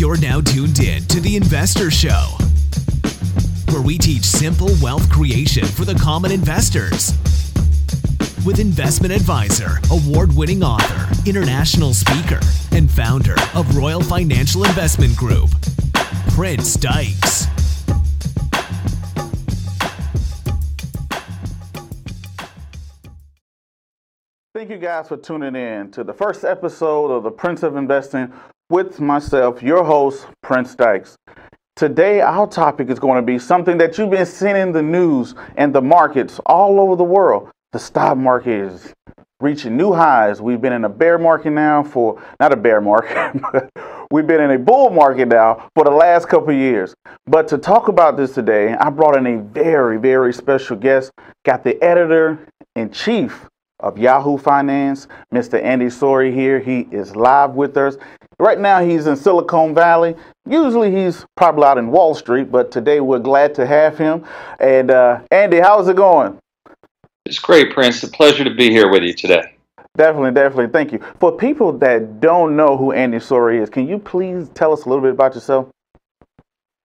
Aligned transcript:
You're 0.00 0.16
now 0.16 0.40
tuned 0.40 0.78
in 0.78 1.04
to 1.08 1.20
The 1.20 1.36
Investor 1.36 1.90
Show, 1.90 2.38
where 3.70 3.82
we 3.82 3.98
teach 3.98 4.24
simple 4.24 4.70
wealth 4.80 5.10
creation 5.10 5.66
for 5.66 5.84
the 5.84 5.94
common 5.94 6.32
investors. 6.32 7.12
With 8.46 8.60
investment 8.60 9.12
advisor, 9.12 9.72
award 9.90 10.34
winning 10.34 10.62
author, 10.62 11.06
international 11.28 11.92
speaker, 11.92 12.40
and 12.72 12.90
founder 12.90 13.34
of 13.54 13.76
Royal 13.76 14.00
Financial 14.00 14.64
Investment 14.64 15.14
Group, 15.18 15.50
Prince 16.30 16.76
Dykes. 16.76 17.44
Thank 24.54 24.70
you 24.70 24.78
guys 24.78 25.08
for 25.08 25.18
tuning 25.18 25.56
in 25.56 25.90
to 25.90 26.02
the 26.02 26.14
first 26.14 26.42
episode 26.42 27.10
of 27.10 27.22
the 27.22 27.30
Prince 27.30 27.62
of 27.62 27.76
Investing 27.76 28.32
with 28.70 29.00
myself, 29.00 29.62
your 29.62 29.84
host, 29.84 30.26
Prince 30.42 30.76
Dykes. 30.76 31.16
Today, 31.74 32.20
our 32.20 32.46
topic 32.46 32.88
is 32.88 33.00
going 33.00 33.16
to 33.16 33.22
be 33.22 33.38
something 33.38 33.76
that 33.78 33.98
you've 33.98 34.10
been 34.10 34.24
seeing 34.24 34.56
in 34.56 34.70
the 34.70 34.82
news 34.82 35.34
and 35.56 35.74
the 35.74 35.82
markets 35.82 36.40
all 36.46 36.78
over 36.78 36.94
the 36.94 37.04
world. 37.04 37.50
The 37.72 37.80
stock 37.80 38.16
market 38.16 38.52
is 38.52 38.92
reaching 39.40 39.76
new 39.76 39.92
highs. 39.92 40.40
We've 40.40 40.60
been 40.60 40.72
in 40.72 40.84
a 40.84 40.88
bear 40.88 41.18
market 41.18 41.50
now 41.50 41.82
for, 41.82 42.22
not 42.38 42.52
a 42.52 42.56
bear 42.56 42.80
market, 42.80 43.40
we've 44.12 44.26
been 44.26 44.40
in 44.40 44.52
a 44.52 44.58
bull 44.58 44.90
market 44.90 45.26
now 45.26 45.68
for 45.74 45.84
the 45.84 45.90
last 45.90 46.28
couple 46.28 46.52
years. 46.52 46.94
But 47.26 47.48
to 47.48 47.58
talk 47.58 47.88
about 47.88 48.16
this 48.16 48.34
today, 48.34 48.74
I 48.74 48.90
brought 48.90 49.16
in 49.16 49.26
a 49.26 49.42
very, 49.42 49.98
very 49.98 50.32
special 50.32 50.76
guest. 50.76 51.10
Got 51.44 51.64
the 51.64 51.82
editor 51.82 52.46
in 52.76 52.92
chief 52.92 53.48
of 53.80 53.98
Yahoo 53.98 54.38
Finance, 54.38 55.08
Mr. 55.32 55.62
Andy 55.62 55.86
Serwer 55.86 56.32
here. 56.32 56.60
He 56.60 56.88
is 56.90 57.16
live 57.16 57.54
with 57.54 57.76
us. 57.76 57.96
Right 58.38 58.58
now, 58.58 58.82
he's 58.82 59.06
in 59.06 59.16
Silicon 59.16 59.74
Valley. 59.74 60.14
Usually, 60.48 60.90
he's 60.90 61.26
probably 61.36 61.64
out 61.64 61.78
in 61.78 61.90
Wall 61.90 62.14
Street, 62.14 62.50
but 62.50 62.70
today 62.70 63.00
we're 63.00 63.18
glad 63.18 63.54
to 63.56 63.66
have 63.66 63.98
him. 63.98 64.24
And 64.58 64.90
uh, 64.90 65.20
Andy, 65.30 65.58
how's 65.58 65.88
it 65.88 65.96
going? 65.96 66.38
It's 67.26 67.38
great, 67.38 67.72
Prince. 67.72 68.02
It's 68.02 68.12
a 68.12 68.16
pleasure 68.16 68.44
to 68.44 68.54
be 68.54 68.70
here 68.70 68.90
with 68.90 69.02
you 69.02 69.12
today. 69.12 69.54
Definitely, 69.96 70.32
definitely. 70.32 70.68
Thank 70.68 70.92
you. 70.92 71.00
For 71.18 71.36
people 71.36 71.72
that 71.78 72.20
don't 72.20 72.56
know 72.56 72.76
who 72.76 72.92
Andy 72.92 73.18
Serwer 73.18 73.60
is, 73.60 73.68
can 73.68 73.86
you 73.86 73.98
please 73.98 74.48
tell 74.54 74.72
us 74.72 74.84
a 74.84 74.88
little 74.88 75.02
bit 75.02 75.12
about 75.12 75.34
yourself? 75.34 75.68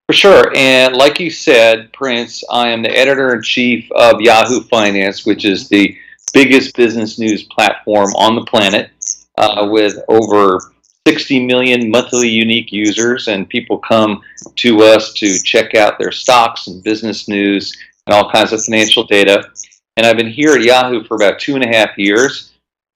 For 0.08 0.14
sure. 0.14 0.52
And 0.56 0.96
like 0.96 1.20
you 1.20 1.30
said, 1.32 1.92
Prince, 1.94 2.44
I 2.52 2.70
am 2.70 2.84
the 2.84 2.96
editor 2.96 3.34
in 3.34 3.42
chief 3.42 3.90
of 3.94 4.22
Yahoo 4.22 4.62
Finance, 4.62 5.26
which 5.26 5.46
is 5.46 5.70
the 5.70 5.98
biggest 6.36 6.76
business 6.76 7.18
news 7.18 7.44
platform 7.44 8.14
on 8.16 8.36
the 8.36 8.44
planet 8.44 8.92
uh, 9.38 9.66
with 9.72 9.98
over 10.10 10.60
60 11.08 11.46
million 11.46 11.90
monthly 11.90 12.28
unique 12.28 12.74
users, 12.74 13.30
and 13.30 13.48
people 13.48 13.78
come 13.78 14.22
to 14.58 14.84
us 14.84 15.14
to 15.14 15.40
check 15.40 15.76
out 15.76 15.98
their 15.98 16.12
stocks 16.12 16.68
and 16.68 16.84
business 16.84 17.30
news 17.30 17.74
and 18.06 18.14
all 18.14 18.30
kinds 18.30 18.52
of 18.52 18.62
financial 18.62 19.06
data. 19.06 19.50
And 19.96 20.06
I've 20.06 20.18
been 20.18 20.30
here 20.30 20.56
at 20.56 20.62
Yahoo 20.62 21.06
for 21.06 21.16
about 21.16 21.40
two 21.40 21.56
and 21.56 21.64
a 21.64 21.70
half 21.70 21.98
years. 21.98 22.52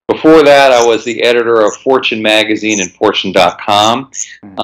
Before 0.09 0.43
that, 0.43 0.73
I 0.73 0.85
was 0.85 1.05
the 1.05 1.21
editor 1.21 1.61
of 1.61 1.73
Fortune 1.77 2.21
magazine 2.21 2.81
and 2.81 2.91
Fortune.com, 2.91 4.11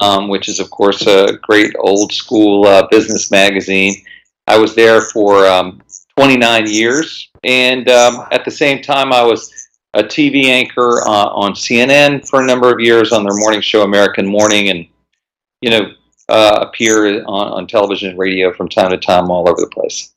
um, 0.02 0.28
which 0.28 0.50
is, 0.50 0.60
of 0.60 0.70
course, 0.70 1.08
a 1.08 1.38
great 1.44 1.74
old 1.80 2.12
school 2.12 2.66
uh, 2.66 2.88
business 2.92 3.32
magazine. 3.32 4.04
I 4.48 4.58
was 4.58 4.76
there 4.76 5.02
for 5.02 5.46
um, 5.46 5.82
29 6.18 6.68
years, 6.68 7.30
and 7.46 7.88
um, 7.90 8.28
at 8.32 8.44
the 8.44 8.52
same 8.52 8.82
time, 8.82 9.14
I 9.14 9.24
was 9.24 9.52
a 9.94 10.04
TV 10.04 10.46
anchor 10.46 11.02
uh, 11.08 11.28
on 11.28 11.54
CNN 11.54 12.28
for 12.28 12.42
a 12.42 12.46
number 12.46 12.72
of 12.72 12.80
years 12.80 13.12
on 13.12 13.24
their 13.24 13.38
morning 13.38 13.62
show, 13.62 13.84
American 13.84 14.26
Morning, 14.26 14.70
and 14.70 14.86
you 15.62 15.70
know, 15.70 15.92
uh, 16.28 16.60
appear 16.62 17.24
on, 17.26 17.54
on 17.54 17.68
television 17.68 18.10
and 18.10 18.20
radio 18.20 18.52
from 18.54 18.68
time 18.68 18.92
to 18.92 18.98
time 18.98 19.30
all 19.32 19.48
over 19.48 19.62
the 19.62 19.68
place. 19.68 20.12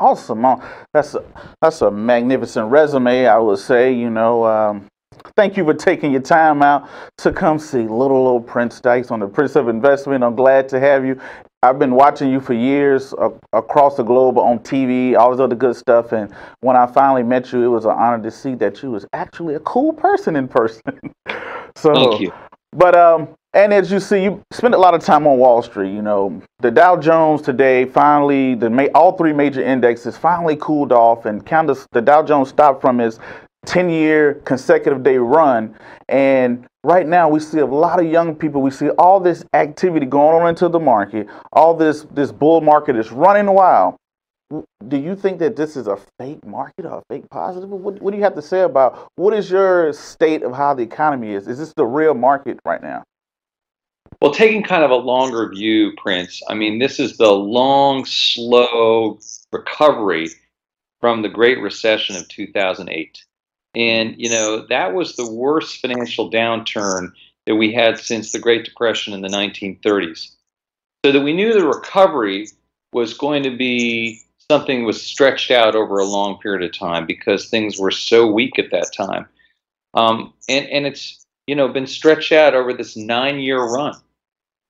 Awesome. 0.00 0.44
That's 0.92 1.14
a, 1.14 1.24
that's 1.60 1.82
a 1.82 1.90
magnificent 1.90 2.70
resume, 2.70 3.26
I 3.26 3.38
would 3.38 3.58
say. 3.58 3.92
You 3.92 4.10
know, 4.10 4.44
um, 4.44 4.88
thank 5.36 5.56
you 5.56 5.64
for 5.64 5.74
taking 5.74 6.10
your 6.10 6.22
time 6.22 6.62
out 6.62 6.88
to 7.18 7.32
come 7.32 7.58
see 7.58 7.82
little 7.82 8.26
old 8.26 8.46
Prince 8.46 8.80
Dykes 8.80 9.10
on 9.10 9.20
the 9.20 9.26
Prince 9.28 9.56
of 9.56 9.68
Investment. 9.68 10.24
I'm 10.24 10.34
glad 10.34 10.68
to 10.70 10.80
have 10.80 11.04
you. 11.04 11.20
I've 11.62 11.78
been 11.78 11.94
watching 11.94 12.30
you 12.30 12.40
for 12.40 12.54
years 12.54 13.12
uh, 13.14 13.28
across 13.52 13.96
the 13.96 14.02
globe 14.02 14.38
on 14.38 14.60
TV, 14.60 15.14
all 15.14 15.30
this 15.30 15.40
other 15.40 15.54
good 15.54 15.76
stuff. 15.76 16.12
And 16.12 16.32
when 16.60 16.74
I 16.74 16.86
finally 16.86 17.22
met 17.22 17.52
you, 17.52 17.62
it 17.62 17.68
was 17.68 17.84
an 17.84 17.90
honor 17.90 18.22
to 18.22 18.30
see 18.30 18.54
that 18.54 18.82
you 18.82 18.90
was 18.90 19.04
actually 19.12 19.56
a 19.56 19.60
cool 19.60 19.92
person 19.92 20.36
in 20.36 20.48
person. 20.48 20.82
so, 21.76 21.92
Thank 21.92 22.20
you. 22.20 22.32
But 22.72 22.94
um, 22.94 23.28
and 23.52 23.74
as 23.74 23.90
you 23.90 24.00
see, 24.00 24.22
you 24.24 24.42
spend 24.52 24.74
a 24.74 24.78
lot 24.78 24.94
of 24.94 25.04
time 25.04 25.26
on 25.26 25.36
Wall 25.38 25.60
Street. 25.60 25.92
You 25.92 26.02
know, 26.02 26.40
the 26.60 26.70
Dow 26.70 26.96
Jones 26.96 27.42
today 27.42 27.84
finally, 27.84 28.54
the 28.54 28.90
all 28.94 29.16
three 29.18 29.32
major 29.32 29.62
indexes 29.62 30.16
finally 30.16 30.56
cooled 30.56 30.92
off, 30.92 31.26
and 31.26 31.44
kind 31.44 31.68
of 31.68 31.86
the 31.92 32.00
Dow 32.00 32.22
Jones 32.22 32.48
stopped 32.48 32.80
from 32.80 33.00
its 33.00 33.18
10 33.66 33.90
year 33.90 34.34
consecutive 34.44 35.02
day 35.02 35.18
run. 35.18 35.74
And 36.08 36.66
right 36.84 37.06
now 37.06 37.28
we 37.28 37.40
see 37.40 37.58
a 37.58 37.66
lot 37.66 38.00
of 38.00 38.06
young 38.10 38.34
people. 38.34 38.62
We 38.62 38.70
see 38.70 38.90
all 38.90 39.20
this 39.20 39.44
activity 39.54 40.06
going 40.06 40.42
on 40.42 40.48
into 40.48 40.68
the 40.68 40.80
market. 40.80 41.26
All 41.52 41.74
this 41.74 42.06
this 42.12 42.32
bull 42.32 42.60
market 42.60 42.96
is 42.96 43.10
running 43.12 43.46
wild. 43.46 43.96
Do 44.88 44.96
you 44.96 45.14
think 45.14 45.38
that 45.38 45.54
this 45.54 45.76
is 45.76 45.86
a 45.86 45.96
fake 46.18 46.44
market 46.44 46.84
or 46.84 46.98
a 46.98 47.02
fake 47.08 47.30
positive? 47.30 47.70
What, 47.70 48.02
what 48.02 48.10
do 48.10 48.16
you 48.16 48.24
have 48.24 48.34
to 48.34 48.42
say 48.42 48.62
about 48.62 49.08
what 49.14 49.32
is 49.32 49.48
your 49.48 49.92
state 49.92 50.42
of 50.42 50.52
how 50.52 50.74
the 50.74 50.82
economy 50.82 51.30
is? 51.34 51.46
Is 51.46 51.58
this 51.58 51.72
the 51.74 51.86
real 51.86 52.14
market 52.14 52.58
right 52.64 52.82
now? 52.82 53.04
Well, 54.20 54.32
taking 54.34 54.64
kind 54.64 54.82
of 54.82 54.90
a 54.90 54.96
longer 54.96 55.48
view, 55.48 55.92
Prince, 55.96 56.42
I 56.48 56.54
mean, 56.54 56.78
this 56.78 56.98
is 56.98 57.16
the 57.16 57.30
long, 57.30 58.04
slow 58.04 59.18
recovery 59.52 60.28
from 61.00 61.22
the 61.22 61.28
Great 61.28 61.60
Recession 61.60 62.16
of 62.16 62.28
2008. 62.28 63.24
And, 63.74 64.14
you 64.18 64.28
know, 64.28 64.66
that 64.66 64.94
was 64.94 65.14
the 65.14 65.30
worst 65.30 65.80
financial 65.80 66.30
downturn 66.30 67.12
that 67.46 67.54
we 67.56 67.72
had 67.72 67.98
since 67.98 68.32
the 68.32 68.38
Great 68.38 68.64
Depression 68.64 69.12
in 69.12 69.20
the 69.20 69.28
1930s. 69.28 70.30
So 71.04 71.12
that 71.12 71.20
we 71.20 71.32
knew 71.32 71.52
the 71.52 71.66
recovery 71.66 72.48
was 72.92 73.14
going 73.14 73.42
to 73.44 73.56
be 73.56 74.20
something 74.50 74.84
was 74.84 75.00
stretched 75.00 75.50
out 75.50 75.76
over 75.76 75.98
a 75.98 76.04
long 76.04 76.38
period 76.38 76.62
of 76.62 76.76
time 76.76 77.06
because 77.06 77.48
things 77.48 77.78
were 77.78 77.92
so 77.92 78.26
weak 78.26 78.58
at 78.58 78.72
that 78.72 78.92
time. 78.92 79.26
Um, 79.94 80.32
and, 80.48 80.66
and 80.66 80.86
it's, 80.86 81.24
you 81.46 81.54
know, 81.54 81.68
been 81.68 81.86
stretched 81.86 82.32
out 82.32 82.54
over 82.54 82.72
this 82.72 82.96
nine 82.96 83.38
year 83.38 83.62
run. 83.62 83.94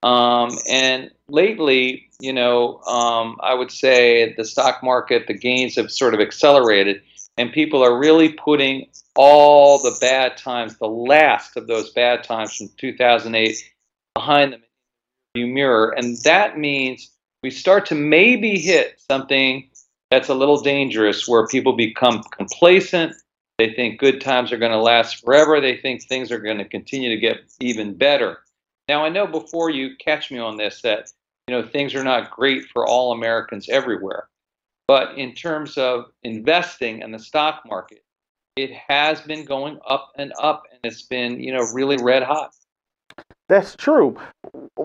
Um, 0.03 0.50
and 0.69 1.11
lately, 1.28 2.09
you 2.21 2.32
know, 2.32 2.81
um, 2.82 3.38
I 3.43 3.55
would 3.55 3.71
say 3.71 4.34
the 4.34 4.44
stock 4.44 4.82
market, 4.82 5.27
the 5.27 5.34
gains 5.34 5.77
have 5.77 5.91
sort 5.91 6.15
of 6.15 6.21
accelerated 6.21 7.03
and 7.40 7.54
people 7.54 7.82
are 7.82 7.98
really 7.98 8.34
putting 8.34 8.87
all 9.16 9.78
the 9.78 9.96
bad 9.98 10.37
times, 10.37 10.76
the 10.76 10.87
last 10.87 11.56
of 11.56 11.66
those 11.66 11.90
bad 11.90 12.22
times 12.22 12.54
from 12.54 12.69
2008, 12.76 13.56
behind 14.14 14.52
them 14.52 14.62
in 15.34 15.42
the 15.42 15.48
mirror. 15.50 15.94
And 15.96 16.19
that 16.25 16.58
means 16.58 17.10
we 17.42 17.50
start 17.50 17.87
to 17.87 17.94
maybe 17.94 18.58
hit 18.58 19.00
something 19.10 19.70
that's 20.10 20.28
a 20.28 20.34
little 20.34 20.60
dangerous 20.60 21.26
where 21.26 21.46
people 21.46 21.72
become 21.72 22.22
complacent. 22.25 23.14
They 23.56 23.72
think 23.72 23.98
good 23.98 24.20
times 24.20 24.52
are 24.52 24.58
going 24.58 24.72
to 24.72 24.78
last 24.78 25.25
forever. 25.25 25.62
They 25.62 25.78
think 25.78 26.02
things 26.02 26.31
are 26.31 26.40
going 26.40 26.58
to 26.58 26.66
continue 26.66 27.08
to 27.08 27.16
get 27.16 27.38
even 27.58 27.94
better. 27.94 28.40
Now, 28.86 29.02
I 29.02 29.08
know 29.08 29.26
before 29.26 29.70
you 29.70 29.96
catch 29.96 30.31
me 30.31 30.38
on 30.38 30.58
this 30.58 30.82
that 30.82 31.10
you 31.48 31.56
know 31.56 31.66
things 31.66 31.94
are 31.94 32.04
not 32.04 32.32
great 32.32 32.66
for 32.66 32.86
all 32.86 33.12
Americans 33.12 33.70
everywhere. 33.70 34.28
But 34.90 35.16
in 35.16 35.34
terms 35.34 35.78
of 35.78 36.06
investing 36.25 37.02
in 37.02 37.12
the 37.12 37.19
stock 37.20 37.62
market, 37.64 38.02
it 38.56 38.72
has 38.88 39.20
been 39.20 39.44
going 39.44 39.78
up 39.87 40.10
and 40.16 40.32
up, 40.42 40.64
and 40.69 40.81
it's 40.82 41.02
been, 41.02 41.38
you 41.38 41.52
know, 41.52 41.62
really 41.72 41.96
red 42.02 42.25
hot. 42.25 42.50
That's 43.48 43.76
true. 43.76 44.16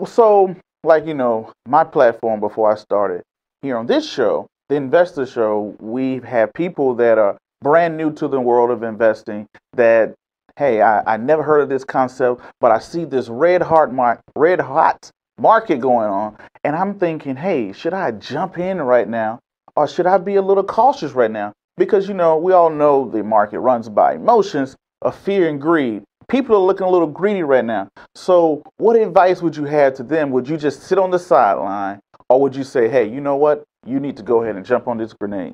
So, 0.05 0.55
like, 0.83 1.07
you 1.07 1.15
know, 1.15 1.51
my 1.67 1.83
platform 1.83 2.39
before 2.39 2.71
I 2.71 2.75
started 2.75 3.23
here 3.63 3.77
on 3.77 3.87
this 3.87 4.07
show, 4.07 4.45
the 4.69 4.75
investor 4.75 5.25
show, 5.25 5.75
we 5.79 6.19
have 6.19 6.53
people 6.53 6.93
that 6.97 7.17
are 7.17 7.39
brand 7.63 7.97
new 7.97 8.13
to 8.13 8.27
the 8.27 8.39
world 8.39 8.69
of 8.69 8.83
investing 8.83 9.47
that 9.73 10.13
hey, 10.55 10.83
I, 10.83 11.15
I 11.15 11.17
never 11.17 11.41
heard 11.41 11.61
of 11.61 11.69
this 11.69 11.83
concept, 11.83 12.41
but 12.61 12.69
I 12.69 12.77
see 12.77 13.05
this 13.05 13.27
red 13.27 13.63
hot 13.63 13.91
mar- 13.91 14.21
red 14.35 14.59
hot 14.61 15.09
market 15.39 15.79
going 15.79 16.09
on, 16.09 16.37
and 16.63 16.75
I'm 16.75 16.99
thinking, 16.99 17.35
hey, 17.35 17.73
should 17.73 17.95
I 17.95 18.11
jump 18.11 18.59
in 18.59 18.79
right 18.79 19.09
now, 19.09 19.39
or 19.75 19.87
should 19.87 20.07
I 20.07 20.17
be 20.17 20.35
a 20.35 20.41
little 20.41 20.63
cautious 20.63 21.11
right 21.11 21.31
now? 21.31 21.53
Because 21.77 22.07
you 22.07 22.13
know, 22.13 22.37
we 22.37 22.53
all 22.53 22.69
know 22.69 23.09
the 23.09 23.23
market 23.23 23.59
runs 23.59 23.89
by 23.89 24.15
emotions 24.15 24.75
of 25.01 25.15
fear 25.15 25.49
and 25.49 25.59
greed. 25.59 26.03
People 26.27 26.55
are 26.55 26.65
looking 26.65 26.87
a 26.87 26.89
little 26.89 27.07
greedy 27.07 27.43
right 27.43 27.65
now. 27.65 27.89
So, 28.15 28.63
what 28.77 28.95
advice 28.95 29.41
would 29.41 29.55
you 29.55 29.65
have 29.65 29.93
to 29.95 30.03
them? 30.03 30.31
Would 30.31 30.47
you 30.47 30.57
just 30.57 30.83
sit 30.83 30.97
on 30.97 31.11
the 31.11 31.19
sideline, 31.19 31.99
or 32.29 32.41
would 32.41 32.55
you 32.55 32.63
say, 32.63 32.89
hey, 32.89 33.07
you 33.07 33.21
know 33.21 33.35
what? 33.35 33.63
You 33.85 33.99
need 33.99 34.17
to 34.17 34.23
go 34.23 34.41
ahead 34.41 34.55
and 34.55 34.65
jump 34.65 34.87
on 34.87 34.97
this 34.97 35.13
grenade? 35.13 35.53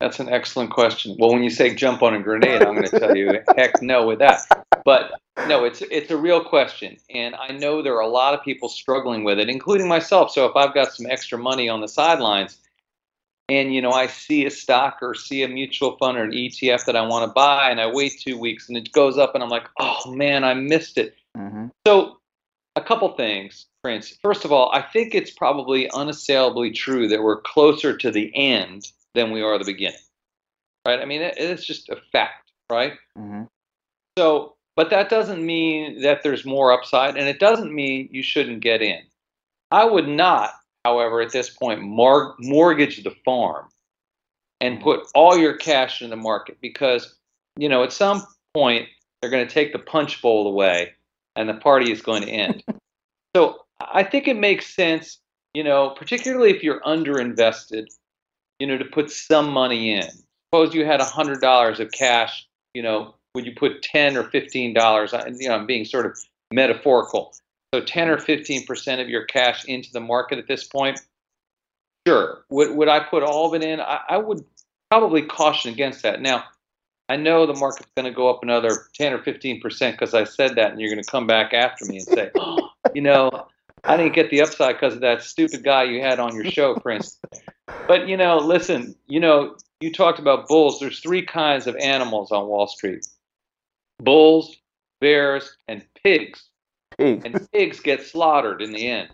That's 0.00 0.20
an 0.20 0.28
excellent 0.28 0.70
question. 0.70 1.16
Well, 1.18 1.30
when 1.30 1.42
you 1.42 1.50
say 1.50 1.74
jump 1.74 2.02
on 2.02 2.14
a 2.14 2.22
grenade, 2.22 2.62
I'm 2.62 2.74
going 2.74 2.88
to 2.88 3.00
tell 3.00 3.16
you 3.16 3.40
heck 3.56 3.82
no 3.82 4.06
with 4.06 4.20
that. 4.20 4.40
But 4.84 5.12
no, 5.46 5.64
it's 5.64 5.82
it's 5.90 6.10
a 6.10 6.16
real 6.16 6.42
question, 6.42 6.96
and 7.10 7.34
I 7.34 7.48
know 7.52 7.82
there 7.82 7.94
are 7.96 8.00
a 8.00 8.08
lot 8.08 8.32
of 8.34 8.42
people 8.42 8.68
struggling 8.68 9.24
with 9.24 9.38
it, 9.38 9.48
including 9.48 9.88
myself. 9.88 10.30
So 10.30 10.46
if 10.46 10.56
I've 10.56 10.72
got 10.72 10.92
some 10.92 11.06
extra 11.10 11.38
money 11.38 11.68
on 11.68 11.80
the 11.80 11.88
sidelines, 11.88 12.58
and 13.50 13.74
you 13.74 13.82
know 13.82 13.90
I 13.90 14.06
see 14.06 14.46
a 14.46 14.50
stock 14.50 14.98
or 15.02 15.14
see 15.14 15.42
a 15.42 15.48
mutual 15.48 15.96
fund 15.96 16.16
or 16.16 16.24
an 16.24 16.32
ETF 16.32 16.84
that 16.86 16.96
I 16.96 17.06
want 17.06 17.28
to 17.28 17.32
buy, 17.32 17.70
and 17.70 17.80
I 17.80 17.90
wait 17.90 18.20
two 18.20 18.38
weeks 18.38 18.68
and 18.68 18.78
it 18.78 18.92
goes 18.92 19.18
up, 19.18 19.34
and 19.34 19.42
I'm 19.42 19.50
like, 19.50 19.66
oh 19.78 20.10
man, 20.10 20.44
I 20.44 20.54
missed 20.54 20.96
it. 20.98 21.16
Mm-hmm. 21.36 21.66
So 21.86 22.18
a 22.76 22.80
couple 22.80 23.08
things, 23.16 23.66
Prince. 23.82 24.16
First 24.22 24.44
of 24.44 24.52
all, 24.52 24.70
I 24.72 24.82
think 24.82 25.14
it's 25.14 25.30
probably 25.30 25.90
unassailably 25.90 26.70
true 26.70 27.08
that 27.08 27.22
we're 27.22 27.40
closer 27.40 27.96
to 27.96 28.10
the 28.10 28.30
end 28.34 28.90
than 29.14 29.32
we 29.32 29.42
are 29.42 29.58
the 29.58 29.64
beginning. 29.64 29.98
Right? 30.86 31.00
I 31.00 31.04
mean, 31.04 31.20
it, 31.20 31.34
it's 31.36 31.64
just 31.64 31.88
a 31.88 31.96
fact, 32.12 32.52
right? 32.70 32.94
Mm-hmm. 33.18 33.44
So, 34.16 34.54
but 34.76 34.90
that 34.90 35.10
doesn't 35.10 35.44
mean 35.44 36.02
that 36.02 36.22
there's 36.22 36.44
more 36.44 36.72
upside, 36.72 37.16
and 37.16 37.28
it 37.28 37.40
doesn't 37.40 37.74
mean 37.74 38.08
you 38.12 38.22
shouldn't 38.22 38.60
get 38.60 38.80
in. 38.80 39.00
I 39.70 39.84
would 39.84 40.08
not, 40.08 40.50
however, 40.84 41.20
at 41.20 41.32
this 41.32 41.50
point, 41.50 41.82
mar- 41.82 42.34
mortgage 42.38 43.02
the 43.02 43.14
farm 43.24 43.68
and 44.60 44.80
put 44.80 45.06
all 45.14 45.38
your 45.38 45.56
cash 45.56 46.02
in 46.02 46.10
the 46.10 46.16
market 46.16 46.58
because, 46.60 47.16
you 47.56 47.68
know, 47.68 47.82
at 47.82 47.92
some 47.92 48.22
point 48.54 48.88
they're 49.20 49.30
going 49.30 49.46
to 49.46 49.52
take 49.52 49.72
the 49.72 49.78
punch 49.78 50.20
bowl 50.22 50.46
away 50.46 50.92
and 51.36 51.48
the 51.48 51.54
party 51.54 51.90
is 51.90 52.02
going 52.02 52.22
to 52.22 52.30
end. 52.30 52.62
so 53.36 53.64
I 53.80 54.02
think 54.02 54.28
it 54.28 54.36
makes 54.36 54.74
sense, 54.74 55.18
you 55.54 55.64
know, 55.64 55.90
particularly 55.90 56.50
if 56.50 56.62
you're 56.62 56.80
underinvested 56.80 57.86
you 58.60 58.66
know, 58.66 58.78
to 58.78 58.84
put 58.84 59.10
some 59.10 59.50
money 59.50 59.94
in. 59.94 60.08
Suppose 60.52 60.74
you 60.74 60.84
had 60.84 61.00
a 61.00 61.04
hundred 61.04 61.40
dollars 61.40 61.80
of 61.80 61.90
cash, 61.90 62.46
you 62.74 62.82
know, 62.82 63.14
would 63.34 63.46
you 63.46 63.54
put 63.56 63.82
ten 63.82 64.16
or 64.16 64.24
fifteen 64.24 64.74
dollars? 64.74 65.12
You 65.12 65.48
know, 65.48 65.56
I'm 65.56 65.66
being 65.66 65.84
sort 65.84 66.06
of 66.06 66.18
metaphorical. 66.52 67.32
So 67.72 67.80
ten 67.80 68.08
or 68.08 68.18
fifteen 68.18 68.66
percent 68.66 69.00
of 69.00 69.08
your 69.08 69.24
cash 69.24 69.64
into 69.64 69.92
the 69.92 70.00
market 70.00 70.38
at 70.38 70.48
this 70.48 70.64
point. 70.64 71.00
Sure. 72.06 72.44
Would 72.50 72.76
would 72.76 72.88
I 72.88 73.00
put 73.00 73.22
all 73.22 73.46
of 73.46 73.54
it 73.54 73.64
in? 73.66 73.80
I, 73.80 74.00
I 74.08 74.16
would 74.16 74.44
probably 74.90 75.22
caution 75.22 75.72
against 75.72 76.02
that. 76.02 76.20
Now, 76.20 76.44
I 77.08 77.16
know 77.16 77.46
the 77.46 77.54
market's 77.54 77.90
going 77.96 78.06
to 78.06 78.16
go 78.16 78.28
up 78.28 78.42
another 78.42 78.86
10 78.94 79.12
or 79.12 79.18
15 79.22 79.60
percent 79.60 79.96
because 79.96 80.14
I 80.14 80.24
said 80.24 80.56
that, 80.56 80.72
and 80.72 80.80
you're 80.80 80.90
going 80.90 81.02
to 81.02 81.10
come 81.10 81.26
back 81.26 81.52
after 81.52 81.84
me 81.84 81.98
and 81.98 82.06
say, 82.06 82.30
oh, 82.36 82.70
you 82.94 83.02
know, 83.02 83.46
I 83.84 83.96
didn't 83.96 84.14
get 84.14 84.30
the 84.30 84.42
upside 84.42 84.76
because 84.76 84.94
of 84.94 85.00
that 85.00 85.22
stupid 85.22 85.62
guy 85.64 85.84
you 85.84 86.00
had 86.00 86.18
on 86.18 86.34
your 86.34 86.44
show, 86.44 86.74
Prince. 86.74 87.18
But 87.86 88.08
you 88.08 88.16
know, 88.16 88.38
listen, 88.38 88.94
you 89.06 89.20
know, 89.20 89.56
you 89.80 89.92
talked 89.92 90.18
about 90.18 90.48
bulls. 90.48 90.80
There's 90.80 91.00
three 91.00 91.24
kinds 91.24 91.66
of 91.66 91.76
animals 91.76 92.32
on 92.32 92.46
Wall 92.46 92.66
Street: 92.66 93.06
bulls, 93.98 94.56
bears, 95.00 95.56
and 95.68 95.84
pigs. 96.02 96.49
And 97.24 97.48
pigs 97.52 97.80
get 97.80 98.06
slaughtered 98.06 98.62
in 98.62 98.72
the 98.72 98.86
end. 98.86 99.10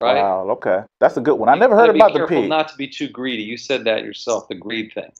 Right? 0.00 0.16
Wow. 0.16 0.48
Okay, 0.50 0.80
that's 0.98 1.16
a 1.16 1.20
good 1.20 1.34
one. 1.34 1.48
I 1.48 1.54
never 1.54 1.76
heard 1.76 1.94
about 1.94 2.14
the 2.14 2.26
pig. 2.26 2.48
Not 2.48 2.68
to 2.68 2.76
be 2.76 2.88
too 2.88 3.08
greedy. 3.08 3.42
You 3.42 3.56
said 3.56 3.84
that 3.84 4.02
yourself. 4.02 4.48
The 4.48 4.54
greed 4.54 4.92
thing. 4.94 5.12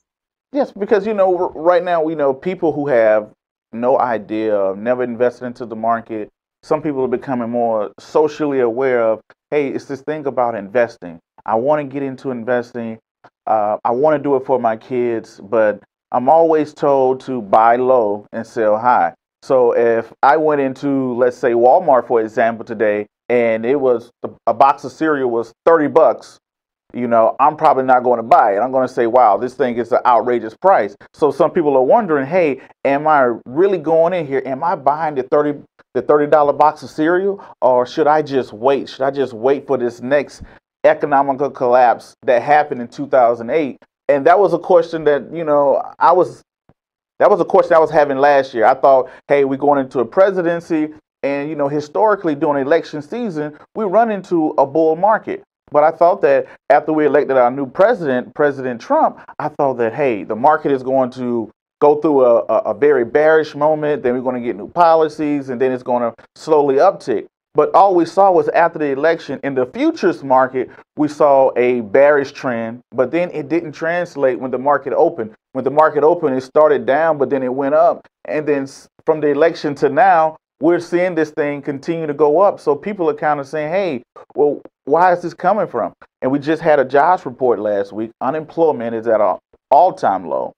Yes, 0.53 0.73
because 0.73 1.07
you 1.07 1.15
know, 1.15 1.51
right 1.51 1.85
now 1.85 2.03
we 2.03 2.15
know 2.15 2.33
people 2.35 2.73
who 2.73 2.89
have 2.89 3.31
no 3.73 3.99
idea, 3.99 4.55
of 4.57 4.79
never 4.79 5.05
invested 5.05 5.45
into 5.47 5.67
the 5.67 5.77
market, 5.77 6.29
some 6.62 6.83
people 6.83 7.03
are 7.03 7.09
becoming 7.09 7.51
more 7.51 7.93
socially 7.99 8.61
aware 8.61 9.03
of 9.03 9.21
hey 9.51 9.69
it's 9.69 9.87
this 9.87 10.03
thing 10.03 10.27
about 10.27 10.55
investing 10.55 11.19
i 11.47 11.55
want 11.55 11.81
to 11.81 11.93
get 11.93 12.03
into 12.03 12.31
investing 12.31 12.99
uh, 13.47 13.77
i 13.85 13.91
want 13.91 14.17
to 14.17 14.23
do 14.23 14.37
it 14.37 14.45
for 14.45 14.59
my 14.59 14.77
kids 14.77 15.41
but 15.45 15.81
i'm 16.12 16.29
always 16.29 16.75
told 16.75 17.21
to 17.21 17.41
buy 17.43 17.77
low 17.77 18.27
and 18.33 18.47
sell 18.47 18.79
high 18.79 19.12
so 19.43 19.73
if 19.73 20.13
i 20.23 20.37
went 20.37 20.61
into 20.61 21.15
let's 21.15 21.37
say 21.37 21.53
walmart 21.53 22.07
for 22.07 22.21
example 22.21 22.65
today 22.65 23.07
and 23.29 23.65
it 23.65 23.81
was 23.81 24.11
a 24.47 24.55
box 24.55 24.85
of 24.85 24.93
cereal 24.93 25.31
was 25.31 25.53
30 25.67 25.89
bucks 25.89 26.39
you 26.93 27.07
know, 27.07 27.37
I'm 27.39 27.57
probably 27.57 27.85
not 27.85 28.03
going 28.03 28.17
to 28.19 28.23
buy 28.23 28.57
it. 28.57 28.59
I'm 28.59 28.73
going 28.73 28.87
to 28.87 28.93
say, 28.93 29.07
wow, 29.07 29.37
this 29.37 29.55
thing 29.55 29.77
is 29.77 29.93
an 29.93 30.01
outrageous 30.05 30.57
price. 30.57 30.97
So 31.15 31.31
some 31.31 31.51
people 31.51 31.77
are 31.77 31.83
wondering, 31.83 32.27
hey, 32.27 32.61
am 32.85 33.07
I 33.07 33.37
really 33.47 33.79
going 33.79 34.13
in 34.13 34.27
here? 34.27 34.43
Am 34.45 34.65
I 34.65 34.75
buying 34.75 35.15
the 35.15 35.23
30 35.25 35.61
the 35.95 36.03
$30 36.03 36.57
box 36.57 36.85
of 36.85 36.91
cereal 36.91 37.45
or 37.61 37.85
should 37.85 38.07
I 38.07 38.23
just 38.23 38.53
wait? 38.53 38.89
Should 38.89 39.03
I 39.03 39.11
just 39.11 39.33
wait 39.33 39.67
for 39.67 39.77
this 39.77 40.01
next 40.01 40.43
economical 40.85 41.51
collapse 41.51 42.15
that 42.23 42.43
happened 42.43 42.81
in 42.81 42.87
2008? 42.89 43.77
And 44.09 44.27
that 44.27 44.39
was 44.39 44.53
a 44.53 44.59
question 44.59 45.05
that, 45.05 45.33
you 45.33 45.45
know, 45.45 45.83
I 45.99 46.13
was 46.13 46.43
that 47.21 47.31
was 47.31 47.39
a 47.39 47.45
question 47.45 47.75
I 47.75 47.79
was 47.79 47.91
having 47.91 48.19
last 48.19 48.55
year. 48.55 48.65
I 48.65 48.75
thought, 48.75 49.11
hey, 49.29 49.45
we're 49.45 49.57
going 49.57 49.79
into 49.79 50.01
a 50.01 50.05
presidency 50.05 50.89
and 51.23 51.51
you 51.51 51.55
know, 51.55 51.69
historically 51.69 52.35
during 52.35 52.65
election 52.65 53.03
season, 53.03 53.59
we 53.75 53.85
run 53.85 54.11
into 54.11 54.55
a 54.57 54.67
bull 54.67 54.97
market. 54.97 55.43
But 55.71 55.85
I 55.85 55.91
thought 55.91 56.23
that 56.23 56.47
after 56.71 56.93
we 56.93 57.07
elected 57.07 57.37
our 57.37 57.51
new 57.51 57.67
president, 57.67 58.35
President 58.35 58.81
Trump, 58.81 59.21
I 59.39 59.49
thought 59.49 59.75
that, 59.75 59.95
hey, 59.95 60.25
the 60.25 60.35
market 60.35 60.73
is 60.73 60.83
going 60.83 61.11
to 61.11 61.51
go 61.81 61.97
through 62.01 62.25
a, 62.25 62.39
a, 62.47 62.59
a 62.71 62.75
very 62.75 63.05
bearish 63.05 63.55
moment, 63.55 64.03
then 64.03 64.15
we're 64.15 64.23
going 64.23 64.41
to 64.41 64.47
get 64.47 64.57
new 64.57 64.69
policies, 64.69 65.49
and 65.51 65.61
then 65.61 65.73
it's 65.73 65.83
going 65.83 66.03
to 66.03 66.15
slowly 66.35 66.77
uptick. 66.77 67.27
But 67.55 67.75
all 67.75 67.94
we 67.94 68.05
saw 68.05 68.31
was 68.31 68.49
after 68.49 68.79
the 68.79 68.93
election 68.93 69.41
in 69.43 69.55
the 69.55 69.67
futures 69.67 70.23
market, 70.23 70.70
we 70.97 71.08
saw 71.08 71.50
a 71.56 71.81
bearish 71.81 72.32
trend, 72.32 72.81
but 72.93 73.11
then 73.11 73.31
it 73.32 73.49
didn't 73.49 73.73
translate 73.73 74.38
when 74.38 74.52
the 74.52 74.58
market 74.58 74.93
opened. 74.93 75.32
When 75.52 75.64
the 75.64 75.70
market 75.70 76.05
opened, 76.05 76.37
it 76.37 76.43
started 76.43 76.87
down, 76.87 77.19
but 77.19 77.29
then 77.29 77.43
it 77.43 77.52
went 77.52 77.75
up. 77.75 78.06
And 78.26 78.47
then 78.47 78.69
from 79.04 79.21
the 79.21 79.28
election 79.28 79.75
to 79.76 79.88
now, 79.88 80.37
we're 80.61 80.78
seeing 80.78 81.14
this 81.14 81.30
thing 81.30 81.62
continue 81.62 82.07
to 82.07 82.14
go 82.14 82.40
up. 82.40 82.61
So 82.61 82.76
people 82.76 83.11
are 83.11 83.14
kind 83.14 83.40
of 83.40 83.49
saying, 83.49 83.73
hey, 83.73 84.02
well, 84.35 84.61
why 84.85 85.12
is 85.12 85.23
this 85.23 85.35
coming 85.35 85.66
from? 85.66 85.92
And 86.23 86.30
we 86.30 86.38
just 86.38 86.62
had 86.62 86.78
a 86.78 86.85
jobs 86.85 87.25
report 87.25 87.59
last 87.59 87.92
week. 87.92 88.11
Unemployment 88.21 88.95
is 88.95 89.07
at 89.09 89.21
an 89.21 89.38
all 89.71 89.92
time 89.92 90.28
low. 90.28 90.52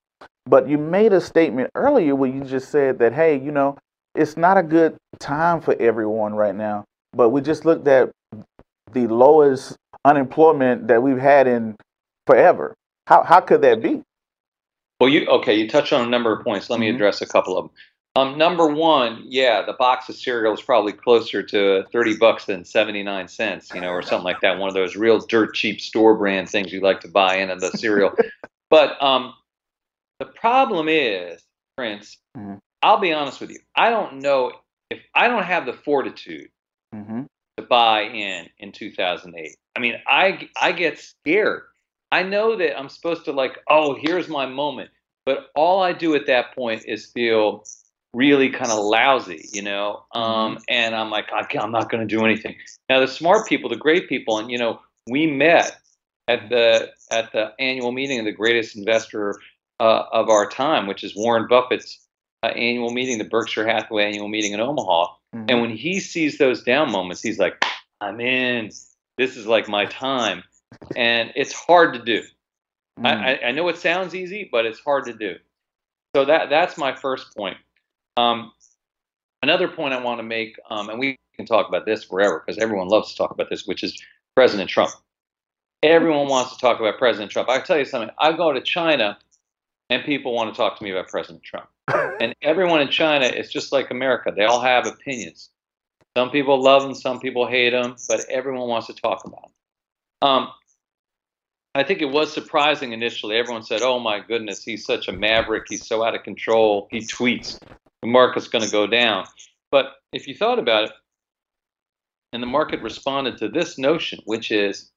But 0.44 0.68
you 0.68 0.76
made 0.76 1.12
a 1.12 1.20
statement 1.20 1.70
earlier 1.74 2.16
where 2.16 2.30
you 2.30 2.42
just 2.42 2.70
said 2.70 2.98
that, 2.98 3.12
hey, 3.12 3.38
you 3.38 3.52
know, 3.52 3.78
it's 4.14 4.36
not 4.36 4.56
a 4.56 4.62
good 4.62 4.96
time 5.18 5.60
for 5.60 5.74
everyone 5.80 6.34
right 6.34 6.54
now. 6.54 6.84
But 7.12 7.30
we 7.30 7.40
just 7.40 7.64
looked 7.64 7.86
at 7.88 8.10
the 8.92 9.06
lowest 9.06 9.76
unemployment 10.04 10.88
that 10.88 11.02
we've 11.02 11.18
had 11.18 11.46
in 11.46 11.76
forever. 12.26 12.74
How, 13.06 13.22
how 13.22 13.40
could 13.40 13.62
that 13.62 13.82
be? 13.82 14.02
Well, 15.00 15.10
you 15.10 15.26
okay? 15.26 15.54
You 15.54 15.68
touched 15.68 15.92
on 15.92 16.06
a 16.06 16.08
number 16.08 16.32
of 16.32 16.44
points. 16.44 16.70
Let 16.70 16.78
me 16.78 16.86
mm-hmm. 16.86 16.96
address 16.96 17.20
a 17.22 17.26
couple 17.26 17.58
of 17.58 17.64
them. 17.64 17.74
Um, 18.14 18.36
number 18.36 18.68
one, 18.68 19.24
yeah, 19.26 19.62
the 19.64 19.72
box 19.72 20.08
of 20.10 20.16
cereal 20.16 20.52
is 20.52 20.60
probably 20.60 20.92
closer 20.92 21.42
to 21.42 21.84
30 21.92 22.18
bucks 22.18 22.44
than 22.44 22.62
79 22.62 23.26
cents, 23.26 23.70
you 23.74 23.80
know, 23.80 23.88
or 23.88 24.02
something 24.02 24.24
like 24.24 24.42
that. 24.42 24.58
One 24.58 24.68
of 24.68 24.74
those 24.74 24.96
real 24.96 25.18
dirt 25.18 25.54
cheap 25.54 25.80
store 25.80 26.14
brand 26.14 26.50
things 26.50 26.72
you 26.72 26.80
like 26.80 27.00
to 27.00 27.08
buy 27.08 27.36
in 27.36 27.48
the 27.58 27.70
cereal. 27.70 28.12
but 28.70 29.02
um, 29.02 29.32
the 30.18 30.26
problem 30.26 30.88
is, 30.90 31.42
Prince, 31.76 32.18
mm-hmm. 32.36 32.56
I'll 32.82 32.98
be 32.98 33.12
honest 33.12 33.40
with 33.40 33.50
you. 33.50 33.60
I 33.76 33.90
don't 33.90 34.20
know 34.20 34.52
if 34.90 35.00
I 35.14 35.28
don't 35.28 35.44
have 35.44 35.66
the 35.66 35.72
fortitude 35.72 36.50
mm-hmm. 36.94 37.22
to 37.56 37.62
buy 37.62 38.02
in 38.02 38.48
in 38.58 38.72
2008. 38.72 39.56
I 39.76 39.80
mean, 39.80 39.94
I 40.06 40.48
I 40.60 40.72
get 40.72 40.98
scared. 40.98 41.62
I 42.10 42.22
know 42.22 42.56
that 42.56 42.78
I'm 42.78 42.88
supposed 42.88 43.24
to 43.24 43.32
like, 43.32 43.58
oh, 43.68 43.96
here's 44.00 44.28
my 44.28 44.46
moment. 44.46 44.90
But 45.24 45.50
all 45.54 45.82
I 45.82 45.92
do 45.92 46.14
at 46.14 46.26
that 46.26 46.54
point 46.54 46.84
is 46.84 47.06
feel 47.06 47.64
really 48.12 48.50
kind 48.50 48.70
of 48.70 48.78
lousy, 48.78 49.48
you 49.52 49.62
know. 49.62 50.04
Um, 50.14 50.24
mm-hmm. 50.24 50.62
and 50.68 50.94
I'm 50.94 51.10
like, 51.10 51.26
I'm 51.32 51.70
not 51.70 51.90
going 51.90 52.06
to 52.06 52.16
do 52.16 52.24
anything. 52.24 52.56
Now, 52.88 53.00
the 53.00 53.08
smart 53.08 53.48
people, 53.48 53.70
the 53.70 53.76
great 53.76 54.08
people, 54.08 54.38
and 54.38 54.50
you 54.50 54.58
know, 54.58 54.80
we 55.08 55.26
met 55.26 55.78
at 56.28 56.48
the 56.48 56.90
at 57.10 57.32
the 57.32 57.52
annual 57.58 57.92
meeting 57.92 58.18
of 58.18 58.24
the 58.24 58.32
greatest 58.32 58.76
investor 58.76 59.40
uh, 59.80 60.04
of 60.12 60.28
our 60.28 60.48
time, 60.48 60.86
which 60.86 61.04
is 61.04 61.16
Warren 61.16 61.46
Buffett's 61.48 62.00
uh, 62.42 62.48
annual 62.48 62.90
meeting, 62.90 63.18
the 63.18 63.24
Berkshire 63.24 63.66
Hathaway 63.66 64.04
annual 64.04 64.28
meeting 64.28 64.52
in 64.52 64.60
Omaha. 64.60 65.06
Mm-hmm. 65.34 65.44
And 65.48 65.60
when 65.60 65.70
he 65.70 66.00
sees 66.00 66.38
those 66.38 66.62
down 66.62 66.90
moments, 66.90 67.22
he's 67.22 67.38
like, 67.38 67.64
I'm 68.00 68.20
in. 68.20 68.70
This 69.18 69.36
is 69.36 69.46
like 69.46 69.68
my 69.68 69.86
time. 69.86 70.42
And 70.96 71.32
it's 71.36 71.52
hard 71.52 71.94
to 71.94 72.00
do. 72.02 72.22
Mm-hmm. 72.98 73.06
I, 73.06 73.40
I 73.46 73.52
know 73.52 73.68
it 73.68 73.78
sounds 73.78 74.14
easy, 74.14 74.48
but 74.50 74.66
it's 74.66 74.80
hard 74.80 75.04
to 75.06 75.12
do. 75.12 75.36
so 76.14 76.24
that 76.24 76.50
that's 76.50 76.76
my 76.76 76.94
first 76.94 77.34
point. 77.36 77.56
Um, 78.16 78.52
another 79.42 79.68
point 79.68 79.94
I 79.94 80.02
want 80.02 80.18
to 80.18 80.24
make, 80.24 80.58
um, 80.68 80.90
and 80.90 80.98
we 80.98 81.16
can 81.36 81.46
talk 81.46 81.68
about 81.68 81.86
this 81.86 82.04
forever 82.04 82.42
because 82.44 82.60
everyone 82.62 82.88
loves 82.88 83.12
to 83.12 83.16
talk 83.16 83.30
about 83.30 83.48
this, 83.48 83.66
which 83.66 83.82
is 83.82 84.00
President 84.34 84.68
Trump. 84.68 84.90
Everyone 85.82 86.28
wants 86.28 86.54
to 86.54 86.60
talk 86.60 86.78
about 86.78 86.98
President 86.98 87.30
Trump. 87.30 87.48
I 87.48 87.60
tell 87.60 87.78
you 87.78 87.84
something. 87.84 88.10
I 88.18 88.32
go 88.32 88.52
to 88.52 88.60
China, 88.60 89.18
and 89.90 90.04
people 90.04 90.32
want 90.34 90.52
to 90.52 90.56
talk 90.56 90.78
to 90.78 90.84
me 90.84 90.90
about 90.90 91.08
President 91.08 91.42
Trump. 91.42 91.68
And 92.20 92.34
everyone 92.42 92.80
in 92.80 92.88
China 92.88 93.26
is 93.26 93.50
just 93.50 93.72
like 93.72 93.90
America. 93.90 94.32
They 94.34 94.44
all 94.44 94.60
have 94.60 94.86
opinions. 94.86 95.50
Some 96.16 96.30
people 96.30 96.62
love 96.62 96.82
them, 96.82 96.94
some 96.94 97.20
people 97.20 97.46
hate 97.46 97.70
them, 97.70 97.96
but 98.08 98.24
everyone 98.28 98.68
wants 98.68 98.86
to 98.88 98.94
talk 98.94 99.24
about 99.24 99.42
them. 99.42 100.28
Um, 100.28 100.48
I 101.74 101.82
think 101.82 102.02
it 102.02 102.10
was 102.10 102.32
surprising 102.32 102.92
initially. 102.92 103.36
Everyone 103.36 103.62
said, 103.62 103.80
"Oh 103.82 103.98
my 103.98 104.20
goodness, 104.20 104.62
he's 104.62 104.84
such 104.84 105.08
a 105.08 105.12
maverick. 105.12 105.64
He's 105.68 105.86
so 105.86 106.04
out 106.04 106.14
of 106.14 106.22
control. 106.22 106.86
He 106.90 106.98
tweets. 106.98 107.58
The 108.02 108.08
market's 108.08 108.48
going 108.48 108.64
to 108.64 108.70
go 108.70 108.86
down." 108.86 109.26
But 109.70 109.94
if 110.12 110.28
you 110.28 110.34
thought 110.34 110.58
about 110.58 110.84
it, 110.84 110.92
and 112.34 112.42
the 112.42 112.46
market 112.46 112.82
responded 112.82 113.38
to 113.38 113.48
this 113.48 113.78
notion, 113.78 114.20
which 114.26 114.50
is 114.50 114.90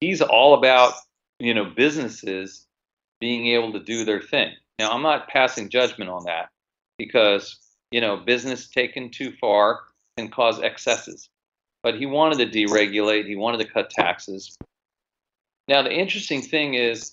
he's 0.00 0.20
all 0.20 0.54
about 0.54 0.92
you 1.38 1.54
know 1.54 1.64
businesses 1.64 2.66
being 3.20 3.46
able 3.48 3.72
to 3.72 3.80
do 3.80 4.04
their 4.04 4.20
thing. 4.20 4.52
Now, 4.78 4.92
I'm 4.92 5.02
not 5.02 5.28
passing 5.28 5.68
judgment 5.68 6.10
on 6.10 6.24
that 6.24 6.48
because 6.98 7.58
you 7.90 8.00
know 8.00 8.16
business 8.16 8.68
taken 8.68 9.10
too 9.10 9.32
far 9.40 9.80
can 10.16 10.28
cause 10.28 10.60
excesses. 10.60 11.28
But 11.82 11.96
he 11.98 12.06
wanted 12.06 12.38
to 12.38 12.58
deregulate. 12.58 13.26
He 13.26 13.36
wanted 13.36 13.58
to 13.58 13.70
cut 13.70 13.90
taxes. 13.90 14.56
Now, 15.68 15.82
the 15.82 15.92
interesting 15.92 16.42
thing 16.42 16.74
is, 16.74 17.12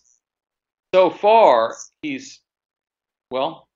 so 0.94 1.10
far, 1.10 1.75
he's, 2.01 2.39
well, 3.32 3.68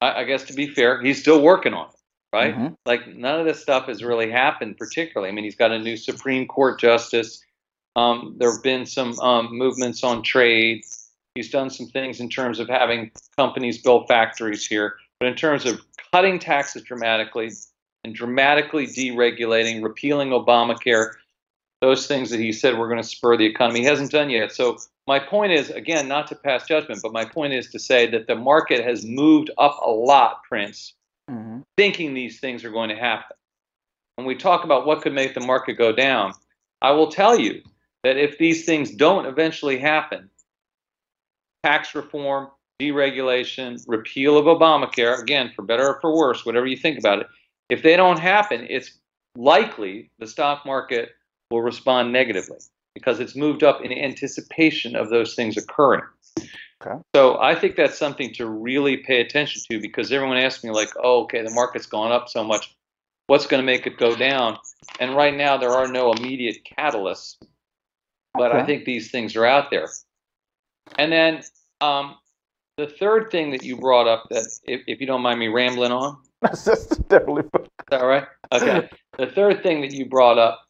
I, 0.00 0.20
I 0.20 0.24
guess 0.24 0.44
to 0.44 0.54
be 0.54 0.66
fair, 0.66 1.02
he's 1.02 1.20
still 1.20 1.42
working 1.42 1.74
on 1.74 1.88
it, 1.88 1.96
right? 2.32 2.54
Mm-hmm. 2.54 2.74
Like, 2.86 3.06
none 3.06 3.40
of 3.40 3.46
this 3.46 3.60
stuff 3.60 3.86
has 3.86 4.02
really 4.02 4.30
happened 4.30 4.76
particularly. 4.78 5.30
I 5.30 5.32
mean, 5.32 5.44
he's 5.44 5.56
got 5.56 5.72
a 5.72 5.78
new 5.78 5.96
Supreme 5.96 6.46
Court 6.46 6.80
justice. 6.80 7.42
Um, 7.96 8.36
there 8.38 8.52
have 8.52 8.62
been 8.62 8.86
some 8.86 9.18
um, 9.20 9.48
movements 9.52 10.04
on 10.04 10.22
trade. 10.22 10.84
He's 11.38 11.50
done 11.50 11.70
some 11.70 11.86
things 11.86 12.18
in 12.18 12.28
terms 12.28 12.58
of 12.58 12.68
having 12.68 13.12
companies 13.36 13.80
build 13.80 14.08
factories 14.08 14.66
here. 14.66 14.96
But 15.20 15.28
in 15.28 15.36
terms 15.36 15.66
of 15.66 15.80
cutting 16.12 16.40
taxes 16.40 16.82
dramatically 16.82 17.52
and 18.02 18.12
dramatically 18.12 18.88
deregulating, 18.88 19.80
repealing 19.80 20.30
Obamacare, 20.30 21.12
those 21.80 22.08
things 22.08 22.30
that 22.30 22.40
he 22.40 22.50
said 22.50 22.76
were 22.76 22.88
going 22.88 23.00
to 23.00 23.08
spur 23.08 23.36
the 23.36 23.46
economy. 23.46 23.82
He 23.82 23.86
hasn't 23.86 24.10
done 24.10 24.30
yet. 24.30 24.50
So 24.50 24.78
my 25.06 25.20
point 25.20 25.52
is, 25.52 25.70
again, 25.70 26.08
not 26.08 26.26
to 26.26 26.34
pass 26.34 26.66
judgment, 26.66 27.02
but 27.04 27.12
my 27.12 27.24
point 27.24 27.52
is 27.52 27.70
to 27.70 27.78
say 27.78 28.10
that 28.10 28.26
the 28.26 28.34
market 28.34 28.84
has 28.84 29.06
moved 29.06 29.52
up 29.58 29.78
a 29.80 29.90
lot, 29.92 30.42
Prince, 30.42 30.94
mm-hmm. 31.30 31.60
thinking 31.76 32.14
these 32.14 32.40
things 32.40 32.64
are 32.64 32.72
going 32.72 32.88
to 32.88 32.96
happen. 32.96 33.36
When 34.16 34.26
we 34.26 34.34
talk 34.34 34.64
about 34.64 34.86
what 34.86 35.02
could 35.02 35.14
make 35.14 35.34
the 35.34 35.46
market 35.46 35.74
go 35.74 35.92
down, 35.92 36.32
I 36.82 36.90
will 36.90 37.12
tell 37.12 37.38
you 37.38 37.62
that 38.02 38.16
if 38.16 38.38
these 38.38 38.64
things 38.64 38.90
don't 38.90 39.26
eventually 39.26 39.78
happen, 39.78 40.30
tax 41.62 41.94
reform, 41.94 42.48
deregulation, 42.80 43.82
repeal 43.86 44.38
of 44.38 44.44
Obamacare, 44.44 45.20
again, 45.20 45.52
for 45.54 45.62
better 45.62 45.88
or 45.88 46.00
for 46.00 46.16
worse, 46.16 46.46
whatever 46.46 46.66
you 46.66 46.76
think 46.76 46.98
about 46.98 47.20
it, 47.20 47.26
if 47.68 47.82
they 47.82 47.96
don't 47.96 48.18
happen, 48.18 48.66
it's 48.68 48.98
likely 49.36 50.10
the 50.18 50.26
stock 50.26 50.64
market 50.64 51.10
will 51.50 51.62
respond 51.62 52.12
negatively 52.12 52.58
because 52.94 53.20
it's 53.20 53.36
moved 53.36 53.62
up 53.62 53.80
in 53.82 53.92
anticipation 53.92 54.96
of 54.96 55.10
those 55.10 55.34
things 55.34 55.56
occurring. 55.56 56.02
Okay. 56.84 57.00
So 57.14 57.40
I 57.40 57.54
think 57.54 57.76
that's 57.76 57.98
something 57.98 58.32
to 58.34 58.46
really 58.46 58.98
pay 58.98 59.20
attention 59.20 59.62
to 59.70 59.80
because 59.80 60.12
everyone 60.12 60.36
asks 60.36 60.62
me 60.62 60.70
like, 60.70 60.90
"Oh, 61.02 61.22
okay, 61.22 61.42
the 61.42 61.50
market's 61.50 61.86
gone 61.86 62.12
up 62.12 62.28
so 62.28 62.44
much. 62.44 62.74
What's 63.26 63.46
going 63.46 63.60
to 63.60 63.66
make 63.66 63.86
it 63.86 63.98
go 63.98 64.14
down?" 64.14 64.58
And 65.00 65.16
right 65.16 65.34
now 65.34 65.56
there 65.56 65.70
are 65.70 65.88
no 65.88 66.12
immediate 66.12 66.58
catalysts, 66.78 67.36
but 68.34 68.52
okay. 68.52 68.60
I 68.60 68.66
think 68.66 68.84
these 68.84 69.10
things 69.10 69.34
are 69.34 69.46
out 69.46 69.70
there. 69.70 69.88
And 70.98 71.12
then 71.12 71.42
um, 71.80 72.16
the 72.76 72.86
third 72.86 73.30
thing 73.30 73.50
that 73.50 73.62
you 73.62 73.76
brought 73.76 74.06
up 74.06 74.24
that, 74.30 74.46
if, 74.64 74.82
if 74.86 75.00
you 75.00 75.06
don't 75.06 75.22
mind 75.22 75.40
me 75.40 75.48
rambling 75.48 75.92
on, 75.92 76.18
that's 76.42 76.86
definitely. 76.96 77.44
Is 77.54 77.68
that 77.90 78.02
right? 78.02 78.26
Okay. 78.52 78.88
the 79.18 79.26
third 79.26 79.62
thing 79.62 79.80
that 79.82 79.92
you 79.92 80.06
brought 80.06 80.38
up 80.38 80.60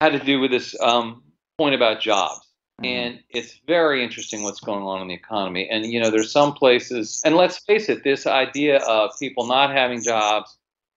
had 0.00 0.12
to 0.12 0.18
do 0.18 0.40
with 0.40 0.50
this 0.50 0.78
um, 0.80 1.22
point 1.58 1.74
about 1.74 2.00
jobs. 2.00 2.46
Mm-hmm. 2.82 2.84
And 2.86 3.20
it's 3.30 3.60
very 3.66 4.02
interesting 4.02 4.42
what's 4.42 4.60
going 4.60 4.82
on 4.82 5.02
in 5.02 5.08
the 5.08 5.14
economy. 5.14 5.68
And, 5.70 5.84
you 5.86 6.00
know, 6.00 6.10
there's 6.10 6.32
some 6.32 6.54
places, 6.54 7.20
and 7.24 7.36
let's 7.36 7.58
face 7.58 7.88
it, 7.88 8.04
this 8.04 8.26
idea 8.26 8.78
of 8.78 9.10
people 9.18 9.46
not 9.46 9.70
having 9.70 10.02
jobs 10.02 10.56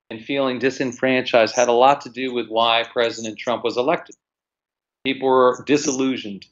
and 0.09 0.23
feeling 0.23 0.59
disenfranchised 0.59 1.55
had 1.55 1.67
a 1.67 1.73
lot 1.73 2.01
to 2.01 2.09
do 2.09 2.33
with 2.33 2.47
why 2.47 2.85
President 2.91 3.37
Trump 3.37 3.63
was 3.63 3.77
elected. 3.77 4.15
People 5.03 5.27
were 5.27 5.63
disillusioned, 5.65 6.45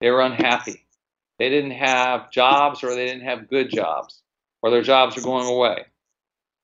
they 0.00 0.10
were 0.10 0.22
unhappy. 0.22 0.83
They 1.38 1.48
didn't 1.48 1.72
have 1.72 2.30
jobs 2.30 2.82
or 2.84 2.94
they 2.94 3.06
didn't 3.06 3.24
have 3.24 3.48
good 3.48 3.70
jobs, 3.70 4.22
or 4.62 4.70
their 4.70 4.82
jobs 4.82 5.16
were 5.16 5.22
going 5.22 5.46
away, 5.46 5.84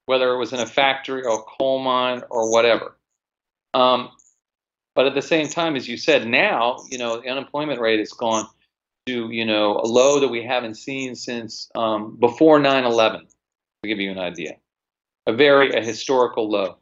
whether 0.07 0.33
it 0.33 0.39
was 0.39 0.53
in 0.53 0.61
a 0.61 0.67
factory 0.67 1.25
or 1.25 1.41
a 1.41 1.43
coal 1.43 1.81
mine 1.81 2.23
or 2.31 2.51
whatever. 2.51 2.97
Um, 3.75 4.11
but 4.95 5.07
at 5.07 5.15
the 5.15 5.23
same 5.23 5.49
time, 5.49 5.77
as 5.77 5.89
you 5.89 5.97
said, 5.97 6.27
now 6.27 6.79
you 6.89 6.99
know 6.99 7.21
the 7.21 7.29
unemployment 7.29 7.81
rate 7.81 7.99
has 7.99 8.13
gone 8.13 8.47
to 9.07 9.31
you 9.31 9.45
know 9.45 9.77
a 9.79 9.87
low 9.87 10.21
that 10.21 10.29
we 10.29 10.43
haven't 10.43 10.75
seen 10.75 11.15
since 11.15 11.69
um, 11.75 12.17
before 12.17 12.61
9/11. 12.61 13.21
To 13.83 13.89
give 13.89 13.99
you 13.99 14.11
an 14.11 14.19
idea, 14.19 14.57
a 15.27 15.33
very 15.33 15.73
a 15.73 15.83
historical 15.83 16.51
low. 16.51 16.77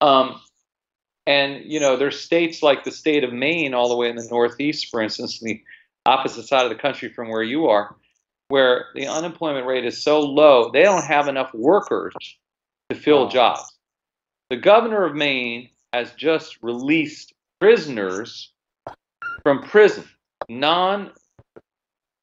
Um, 0.00 0.40
and 1.26 1.64
you 1.64 1.80
know 1.80 1.96
there's 1.96 2.20
states 2.20 2.62
like 2.62 2.84
the 2.84 2.90
state 2.90 3.24
of 3.24 3.32
Maine, 3.32 3.74
all 3.74 3.88
the 3.88 3.96
way 3.96 4.08
in 4.08 4.16
the 4.16 4.26
Northeast, 4.30 4.90
for 4.90 5.00
instance, 5.00 5.40
the 5.40 5.62
opposite 6.06 6.46
side 6.46 6.64
of 6.64 6.70
the 6.70 6.76
country 6.80 7.08
from 7.08 7.28
where 7.28 7.42
you 7.42 7.66
are, 7.66 7.94
where 8.48 8.86
the 8.94 9.06
unemployment 9.06 9.66
rate 9.66 9.84
is 9.84 10.02
so 10.02 10.20
low 10.20 10.70
they 10.70 10.82
don't 10.82 11.04
have 11.04 11.28
enough 11.28 11.52
workers 11.54 12.14
to 12.90 12.96
fill 12.96 13.24
wow. 13.24 13.30
jobs. 13.30 13.76
The 14.50 14.56
governor 14.56 15.04
of 15.04 15.14
Maine 15.14 15.70
has 15.92 16.12
just 16.12 16.62
released 16.62 17.32
prisoners 17.60 18.52
from 19.42 19.62
prison, 19.62 20.04
non 20.48 21.12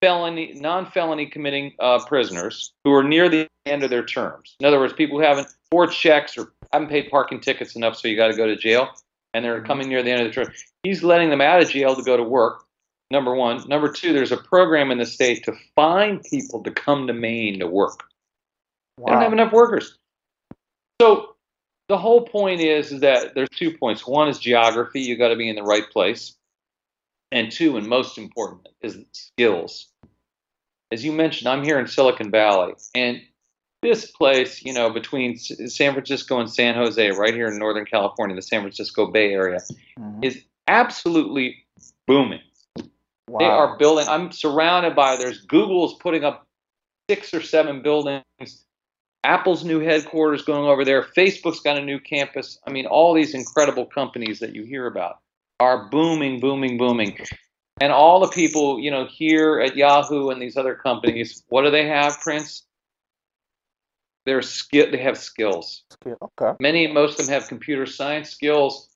felony 0.01 0.53
non 0.55 0.85
felony 0.85 1.25
committing 1.25 1.73
uh, 1.79 1.99
prisoners 2.05 2.73
who 2.83 2.93
are 2.93 3.03
near 3.03 3.29
the 3.29 3.47
end 3.65 3.83
of 3.83 3.89
their 3.89 4.05
terms. 4.05 4.55
In 4.59 4.65
other 4.65 4.79
words, 4.79 4.93
people 4.93 5.17
who 5.17 5.23
haven't 5.23 5.47
four 5.71 5.87
checks 5.87 6.37
or 6.37 6.53
haven't 6.71 6.89
paid 6.89 7.09
parking 7.09 7.39
tickets 7.39 7.75
enough, 7.75 7.97
so 7.97 8.07
you 8.07 8.17
got 8.17 8.27
to 8.27 8.35
go 8.35 8.45
to 8.45 8.55
jail, 8.55 8.89
and 9.33 9.43
they're 9.43 9.57
mm-hmm. 9.57 9.65
coming 9.65 9.89
near 9.89 10.03
the 10.03 10.11
end 10.11 10.21
of 10.21 10.27
the 10.27 10.33
term. 10.33 10.53
He's 10.83 11.03
letting 11.03 11.29
them 11.29 11.41
out 11.41 11.61
of 11.61 11.69
jail 11.69 11.95
to 11.95 12.03
go 12.03 12.17
to 12.17 12.23
work. 12.23 12.62
Number 13.13 13.35
one. 13.35 13.63
Number 13.69 13.91
two, 13.91 14.11
there's 14.11 14.31
a 14.31 14.37
program 14.37 14.89
in 14.89 14.97
the 14.97 15.05
state 15.05 15.43
to 15.43 15.53
find 15.75 16.23
people 16.23 16.63
to 16.63 16.71
come 16.71 17.05
to 17.05 17.13
Maine 17.13 17.59
to 17.59 17.67
work. 17.67 18.05
Wow. 18.97 19.05
They 19.05 19.11
don't 19.11 19.21
have 19.21 19.33
enough 19.33 19.53
workers. 19.53 19.99
So 20.99 21.35
the 21.89 21.97
whole 21.97 22.25
point 22.25 22.59
is, 22.59 22.91
is 22.91 23.01
that 23.01 23.35
there's 23.35 23.49
two 23.55 23.77
points. 23.77 24.07
One 24.07 24.29
is 24.29 24.39
geography, 24.39 25.01
you 25.01 25.15
got 25.15 25.27
to 25.27 25.35
be 25.35 25.47
in 25.47 25.55
the 25.55 25.61
right 25.61 25.87
place. 25.91 26.33
And 27.31 27.51
two, 27.51 27.77
and 27.77 27.87
most 27.87 28.17
important, 28.17 28.67
is 28.81 28.97
skills. 29.11 29.89
As 30.91 31.05
you 31.05 31.11
mentioned, 31.11 31.47
I'm 31.47 31.63
here 31.63 31.79
in 31.79 31.85
Silicon 31.85 32.31
Valley, 32.31 32.73
and 32.95 33.21
this 33.83 34.09
place, 34.09 34.63
you 34.63 34.73
know, 34.73 34.89
between 34.89 35.37
San 35.37 35.93
Francisco 35.93 36.39
and 36.39 36.49
San 36.49 36.73
Jose, 36.73 37.11
right 37.11 37.33
here 37.33 37.47
in 37.47 37.59
Northern 37.59 37.85
California, 37.85 38.35
the 38.35 38.41
San 38.41 38.61
Francisco 38.61 39.11
Bay 39.11 39.33
Area, 39.33 39.59
mm-hmm. 39.99 40.23
is 40.23 40.43
absolutely 40.67 41.63
booming. 42.07 42.41
Wow. 43.33 43.39
They 43.39 43.45
are 43.45 43.77
building. 43.77 44.07
I'm 44.07 44.31
surrounded 44.31 44.95
by. 44.95 45.17
There's 45.17 45.41
Google's 45.41 45.95
putting 45.95 46.23
up 46.23 46.47
six 47.09 47.33
or 47.33 47.41
seven 47.41 47.81
buildings 47.81 48.23
Apple's 49.23 49.63
new 49.63 49.79
headquarters 49.79 50.43
going 50.43 50.65
over 50.65 50.83
there. 50.83 51.03
Facebook's 51.03 51.61
got 51.61 51.77
a 51.77 51.81
new 51.81 51.99
campus. 51.99 52.59
I 52.67 52.71
mean, 52.71 52.85
all 52.85 53.13
these 53.13 53.33
incredible 53.33 53.85
companies 53.85 54.39
that 54.39 54.53
you 54.53 54.63
hear 54.63 54.85
about 54.85 55.19
are 55.59 55.89
booming, 55.89 56.41
booming, 56.41 56.77
booming. 56.77 57.17
And 57.79 57.93
all 57.93 58.19
the 58.19 58.27
people, 58.27 58.79
you 58.79 58.91
know, 58.91 59.05
here 59.05 59.61
at 59.61 59.77
Yahoo 59.77 60.29
and 60.29 60.41
these 60.41 60.57
other 60.57 60.75
companies, 60.75 61.43
what 61.47 61.63
do 61.63 61.71
they 61.71 61.87
have, 61.87 62.19
Prince? 62.19 62.63
They're 64.25 64.41
skill. 64.41 64.91
They 64.91 64.97
have 64.97 65.17
skills. 65.17 65.83
Okay. 66.05 66.53
Many, 66.59 66.87
most 66.87 67.19
of 67.19 67.25
them 67.25 67.33
have 67.33 67.47
computer 67.47 67.85
science 67.85 68.29
skills, 68.29 68.89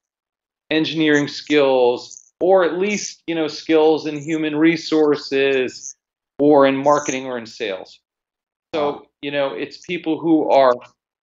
engineering 0.69 1.27
skills, 1.27 2.16
or 2.39 2.63
at 2.63 2.77
least 2.77 3.23
you 3.27 3.35
know 3.35 3.47
skills 3.47 4.05
in 4.05 4.19
human 4.19 4.55
resources, 4.55 5.95
or 6.39 6.67
in 6.67 6.75
marketing 6.75 7.25
or 7.25 7.37
in 7.37 7.45
sales. 7.45 7.99
So 8.75 9.07
you 9.21 9.31
know, 9.31 9.53
it's 9.53 9.77
people 9.77 10.19
who 10.19 10.49
are 10.49 10.73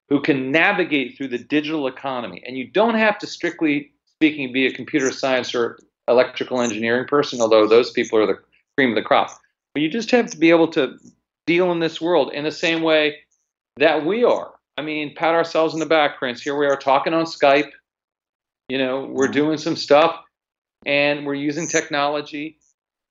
who 0.08 0.20
can 0.20 0.50
navigate 0.50 1.16
through 1.16 1.28
the 1.28 1.38
digital 1.38 1.86
economy. 1.86 2.42
And 2.46 2.56
you 2.56 2.66
don't 2.66 2.94
have 2.94 3.18
to 3.18 3.26
strictly 3.26 3.92
speaking 4.16 4.52
be 4.52 4.66
a 4.66 4.72
computer 4.72 5.10
science 5.10 5.54
or 5.54 5.78
electrical 6.08 6.60
engineering 6.60 7.06
person, 7.06 7.40
although 7.40 7.66
those 7.66 7.90
people 7.90 8.18
are 8.18 8.26
the 8.26 8.38
cream 8.76 8.90
of 8.90 8.94
the 8.96 9.02
crop. 9.02 9.30
But 9.72 9.82
you 9.82 9.88
just 9.88 10.10
have 10.10 10.30
to 10.30 10.36
be 10.36 10.50
able 10.50 10.68
to 10.68 10.98
deal 11.46 11.72
in 11.72 11.80
this 11.80 12.00
world 12.00 12.32
in 12.32 12.44
the 12.44 12.52
same 12.52 12.82
way 12.82 13.16
that 13.78 14.04
we 14.04 14.24
are. 14.24 14.52
I 14.76 14.82
mean, 14.82 15.14
pat 15.14 15.34
ourselves 15.34 15.74
in 15.74 15.80
the 15.80 15.86
back, 15.86 16.18
Prince. 16.18 16.42
Here 16.42 16.56
we 16.56 16.66
are 16.66 16.76
talking 16.76 17.14
on 17.14 17.24
Skype. 17.24 17.70
You 18.68 18.78
know, 18.78 19.06
we're 19.06 19.24
mm-hmm. 19.24 19.32
doing 19.32 19.58
some 19.58 19.76
stuff 19.76 20.20
and 20.86 21.26
we're 21.26 21.34
using 21.34 21.66
technology. 21.66 22.58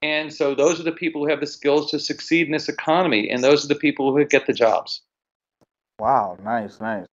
And 0.02 0.34
so 0.34 0.54
those 0.54 0.80
are 0.80 0.84
the 0.84 0.92
people 0.92 1.24
who 1.24 1.30
have 1.30 1.40
the 1.40 1.48
skills 1.48 1.90
to 1.92 2.00
succeed 2.00 2.48
in 2.48 2.52
this 2.52 2.68
economy, 2.68 3.30
and 3.30 3.44
those 3.44 3.64
are 3.64 3.70
the 3.70 3.76
people 3.76 4.16
who 4.16 4.26
get 4.26 4.46
the 4.46 4.54
jobs. 4.54 5.02
Wow, 6.00 6.38
nice, 6.44 6.82
nice. 6.82 7.06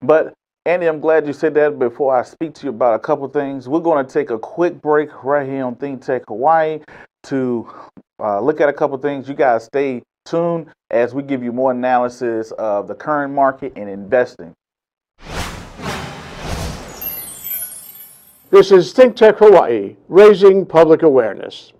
But 0.00 0.34
Andy, 0.64 0.86
I'm 0.86 1.00
glad 1.00 1.26
you 1.26 1.32
said 1.32 1.54
that 1.54 1.78
before 1.78 2.16
I 2.16 2.22
speak 2.22 2.54
to 2.54 2.64
you 2.64 2.70
about 2.70 2.94
a 2.94 2.98
couple 2.98 3.26
things. 3.28 3.68
We're 3.68 3.80
going 3.80 4.06
to 4.06 4.12
take 4.12 4.30
a 4.30 4.38
quick 4.38 4.80
break 4.80 5.24
right 5.24 5.48
here 5.48 5.64
on 5.64 5.74
Think 5.76 6.04
Tech 6.04 6.22
Hawaii 6.28 6.80
to 7.24 7.68
uh, 8.20 8.40
look 8.40 8.60
at 8.60 8.68
a 8.68 8.72
couple 8.72 8.98
things. 8.98 9.28
You 9.28 9.34
guys 9.34 9.64
stay 9.64 10.02
tuned 10.26 10.68
as 10.90 11.14
we 11.14 11.22
give 11.22 11.42
you 11.42 11.52
more 11.52 11.72
analysis 11.72 12.52
of 12.52 12.86
the 12.86 12.94
current 12.94 13.32
market 13.34 13.72
and 13.76 13.88
investing. 13.88 14.54
This 18.50 18.72
is 18.72 18.94
Think 18.94 19.14
Tech 19.14 19.36
Hawaii, 19.40 19.96
raising 20.08 20.64
public 20.64 21.02
awareness. 21.02 21.74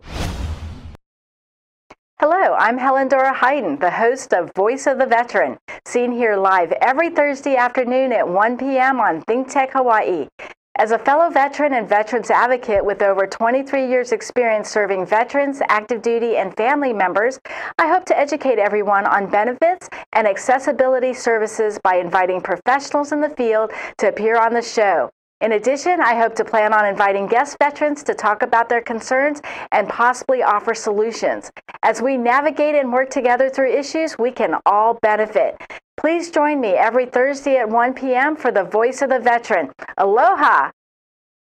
Hello, 2.20 2.54
I'm 2.58 2.76
Helen 2.76 3.08
Dora 3.08 3.32
Hayden, 3.32 3.78
the 3.78 3.90
host 3.90 4.34
of 4.34 4.52
Voice 4.54 4.86
of 4.86 4.98
the 4.98 5.06
Veteran, 5.06 5.56
seen 5.86 6.12
here 6.12 6.36
live 6.36 6.72
every 6.72 7.08
Thursday 7.08 7.56
afternoon 7.56 8.12
at 8.12 8.28
1 8.28 8.58
p.m. 8.58 9.00
on 9.00 9.22
Think 9.22 9.48
Tech 9.48 9.72
Hawaii. 9.72 10.28
As 10.76 10.90
a 10.90 10.98
fellow 10.98 11.30
veteran 11.30 11.72
and 11.72 11.88
veterans 11.88 12.30
advocate 12.30 12.84
with 12.84 13.00
over 13.00 13.26
23 13.26 13.88
years' 13.88 14.12
experience 14.12 14.68
serving 14.68 15.06
veterans, 15.06 15.62
active 15.70 16.02
duty, 16.02 16.36
and 16.36 16.54
family 16.54 16.92
members, 16.92 17.40
I 17.78 17.88
hope 17.88 18.04
to 18.04 18.18
educate 18.18 18.58
everyone 18.58 19.06
on 19.06 19.30
benefits 19.30 19.88
and 20.12 20.28
accessibility 20.28 21.14
services 21.14 21.78
by 21.82 21.94
inviting 21.96 22.42
professionals 22.42 23.12
in 23.12 23.22
the 23.22 23.30
field 23.30 23.70
to 23.96 24.08
appear 24.08 24.38
on 24.38 24.52
the 24.52 24.60
show. 24.60 25.10
In 25.40 25.52
addition, 25.52 26.00
I 26.00 26.16
hope 26.16 26.34
to 26.34 26.44
plan 26.44 26.74
on 26.74 26.84
inviting 26.84 27.28
guest 27.28 27.56
veterans 27.60 28.02
to 28.04 28.14
talk 28.14 28.42
about 28.42 28.68
their 28.68 28.80
concerns 28.80 29.40
and 29.70 29.88
possibly 29.88 30.42
offer 30.42 30.74
solutions. 30.74 31.52
As 31.84 32.02
we 32.02 32.16
navigate 32.16 32.74
and 32.74 32.92
work 32.92 33.08
together 33.08 33.48
through 33.48 33.72
issues, 33.72 34.18
we 34.18 34.32
can 34.32 34.56
all 34.66 34.94
benefit. 34.94 35.56
Please 35.96 36.32
join 36.32 36.60
me 36.60 36.70
every 36.70 37.06
Thursday 37.06 37.56
at 37.56 37.68
1 37.68 37.94
p.m. 37.94 38.34
for 38.34 38.50
the 38.50 38.64
Voice 38.64 39.00
of 39.00 39.10
the 39.10 39.20
Veteran. 39.20 39.70
Aloha! 39.96 40.72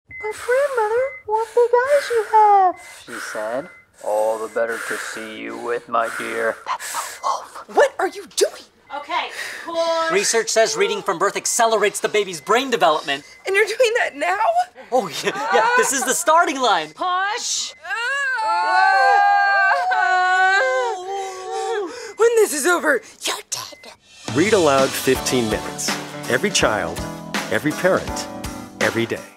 My 0.09 0.33
grandmother, 0.33 1.03
what 1.27 1.49
big 1.55 1.71
eyes 1.87 2.11
you 2.11 2.27
have, 2.33 3.05
she 3.07 3.13
said. 3.33 3.69
All 4.05 4.39
the 4.39 4.53
better 4.53 4.79
to 4.89 4.97
see 4.97 5.41
you 5.41 5.57
with, 5.57 5.89
my 5.89 6.11
dear. 6.19 6.57
That's 6.67 6.93
the 6.93 7.21
wolf. 7.23 7.65
What 7.69 7.95
are 8.01 8.09
you 8.09 8.27
doing? 8.35 8.65
Okay, 8.97 9.31
push. 9.65 10.13
Research 10.13 10.49
says 10.49 10.77
reading 10.77 11.03
from 11.03 11.19
birth 11.19 11.37
accelerates 11.37 11.99
the 11.99 12.09
baby's 12.09 12.41
brain 12.41 12.71
development. 12.71 13.25
And 13.45 13.57
you're 13.57 13.67
doing 13.67 13.93
that 13.99 14.15
now? 14.15 14.39
Oh, 14.93 15.09
yeah, 15.25 15.33
yeah 15.53 15.69
this 15.77 15.93
is 15.93 16.05
the 16.05 16.15
starting 16.15 16.61
line. 16.61 16.93
Push. 16.95 17.75
Oh. 17.87 18.65
when 22.17 22.29
this 22.37 22.53
is 22.53 22.67
over, 22.67 23.01
you're 23.27 23.37
dead. 23.51 23.93
Read 24.35 24.53
aloud 24.53 24.89
15 24.89 25.51
minutes. 25.51 25.89
Every 26.31 26.51
child, 26.51 27.01
every 27.51 27.73
parent, 27.73 28.29
every 28.81 29.07
day. 29.07 29.34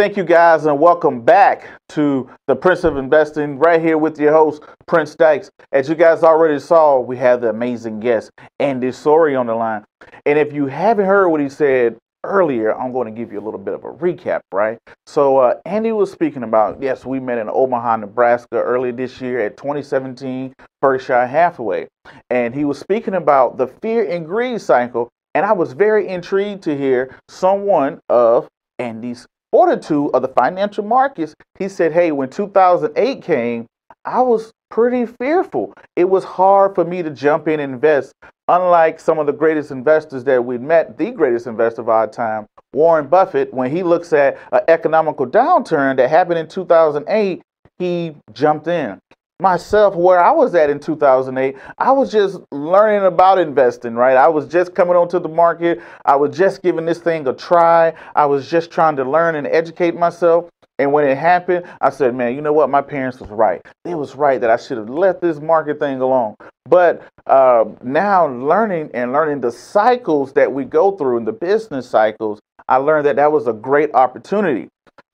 Thank 0.00 0.16
you 0.16 0.24
guys 0.24 0.64
and 0.64 0.80
welcome 0.80 1.20
back 1.20 1.68
to 1.90 2.30
the 2.46 2.56
Prince 2.56 2.84
of 2.84 2.96
Investing 2.96 3.58
right 3.58 3.82
here 3.82 3.98
with 3.98 4.18
your 4.18 4.32
host, 4.32 4.62
Prince 4.86 5.14
Dykes. 5.14 5.50
As 5.72 5.90
you 5.90 5.94
guys 5.94 6.22
already 6.22 6.58
saw, 6.58 6.98
we 6.98 7.18
have 7.18 7.42
the 7.42 7.50
amazing 7.50 8.00
guest, 8.00 8.30
Andy 8.58 8.92
Serwer 8.92 9.38
on 9.38 9.44
the 9.44 9.54
line. 9.54 9.84
And 10.24 10.38
if 10.38 10.54
you 10.54 10.68
haven't 10.68 11.04
heard 11.04 11.28
what 11.28 11.42
he 11.42 11.50
said 11.50 11.98
earlier, 12.24 12.74
I'm 12.74 12.94
going 12.94 13.14
to 13.14 13.20
give 13.20 13.30
you 13.30 13.40
a 13.40 13.44
little 13.44 13.60
bit 13.60 13.74
of 13.74 13.84
a 13.84 13.92
recap, 13.92 14.40
right? 14.52 14.78
So 15.06 15.36
uh, 15.36 15.60
Andy 15.66 15.92
was 15.92 16.10
speaking 16.10 16.44
about, 16.44 16.80
yes, 16.82 17.04
we 17.04 17.20
met 17.20 17.36
in 17.36 17.50
Omaha, 17.50 17.96
Nebraska 17.96 18.56
early 18.56 18.92
this 18.92 19.20
year 19.20 19.40
at 19.40 19.58
2017 19.58 20.54
Berkshire 20.80 21.26
Hathaway. 21.26 21.88
And 22.30 22.54
he 22.54 22.64
was 22.64 22.78
speaking 22.78 23.16
about 23.16 23.58
the 23.58 23.66
fear 23.66 24.08
and 24.08 24.24
greed 24.24 24.62
cycle. 24.62 25.10
And 25.34 25.44
I 25.44 25.52
was 25.52 25.74
very 25.74 26.08
intrigued 26.08 26.62
to 26.62 26.74
hear 26.74 27.14
someone 27.28 28.00
of 28.08 28.48
Andy's 28.78 29.26
fortitude 29.52 30.10
of 30.14 30.22
the 30.22 30.28
financial 30.28 30.84
markets, 30.84 31.34
he 31.58 31.68
said, 31.68 31.92
hey, 31.92 32.12
when 32.12 32.28
2008 32.28 33.22
came, 33.22 33.66
I 34.04 34.22
was 34.22 34.52
pretty 34.70 35.06
fearful. 35.06 35.74
It 35.96 36.08
was 36.08 36.24
hard 36.24 36.74
for 36.74 36.84
me 36.84 37.02
to 37.02 37.10
jump 37.10 37.48
in 37.48 37.60
and 37.60 37.74
invest. 37.74 38.12
Unlike 38.48 39.00
some 39.00 39.18
of 39.18 39.26
the 39.26 39.32
greatest 39.32 39.70
investors 39.70 40.24
that 40.24 40.44
we 40.44 40.58
met, 40.58 40.98
the 40.98 41.10
greatest 41.10 41.46
investor 41.46 41.82
of 41.82 41.88
our 41.88 42.06
time, 42.06 42.46
Warren 42.72 43.08
Buffett, 43.08 43.52
when 43.52 43.70
he 43.70 43.82
looks 43.82 44.12
at 44.12 44.38
an 44.52 44.60
economical 44.68 45.26
downturn 45.26 45.96
that 45.96 46.08
happened 46.08 46.38
in 46.38 46.48
2008, 46.48 47.42
he 47.78 48.14
jumped 48.32 48.66
in 48.66 49.00
myself 49.40 49.94
where 49.94 50.22
I 50.22 50.30
was 50.30 50.54
at 50.54 50.70
in 50.70 50.80
2008. 50.80 51.56
I 51.78 51.92
was 51.92 52.12
just 52.12 52.38
learning 52.52 53.06
about 53.06 53.38
investing, 53.38 53.94
right? 53.94 54.16
I 54.16 54.28
was 54.28 54.46
just 54.46 54.74
coming 54.74 54.96
onto 54.96 55.18
the 55.18 55.28
market. 55.28 55.80
I 56.04 56.16
was 56.16 56.36
just 56.36 56.62
giving 56.62 56.86
this 56.86 56.98
thing 56.98 57.26
a 57.26 57.32
try. 57.32 57.94
I 58.14 58.26
was 58.26 58.48
just 58.50 58.70
trying 58.70 58.96
to 58.96 59.04
learn 59.04 59.34
and 59.34 59.46
educate 59.46 59.94
myself. 59.94 60.48
And 60.78 60.92
when 60.92 61.06
it 61.06 61.18
happened, 61.18 61.66
I 61.82 61.90
said, 61.90 62.14
man, 62.14 62.34
you 62.34 62.40
know 62.40 62.54
what? 62.54 62.70
My 62.70 62.80
parents 62.80 63.20
was 63.20 63.28
right. 63.28 63.60
They 63.84 63.94
was 63.94 64.16
right 64.16 64.40
that 64.40 64.48
I 64.48 64.56
should 64.56 64.78
have 64.78 64.88
let 64.88 65.20
this 65.20 65.38
market 65.38 65.78
thing 65.78 66.00
alone. 66.00 66.36
But 66.64 67.02
uh, 67.26 67.64
now 67.82 68.28
learning 68.28 68.90
and 68.94 69.12
learning 69.12 69.42
the 69.42 69.52
cycles 69.52 70.32
that 70.34 70.52
we 70.52 70.64
go 70.64 70.92
through 70.92 71.18
in 71.18 71.26
the 71.26 71.32
business 71.32 71.88
cycles, 71.88 72.40
I 72.66 72.76
learned 72.76 73.04
that 73.06 73.16
that 73.16 73.30
was 73.30 73.46
a 73.46 73.52
great 73.52 73.92
opportunity. 73.94 74.68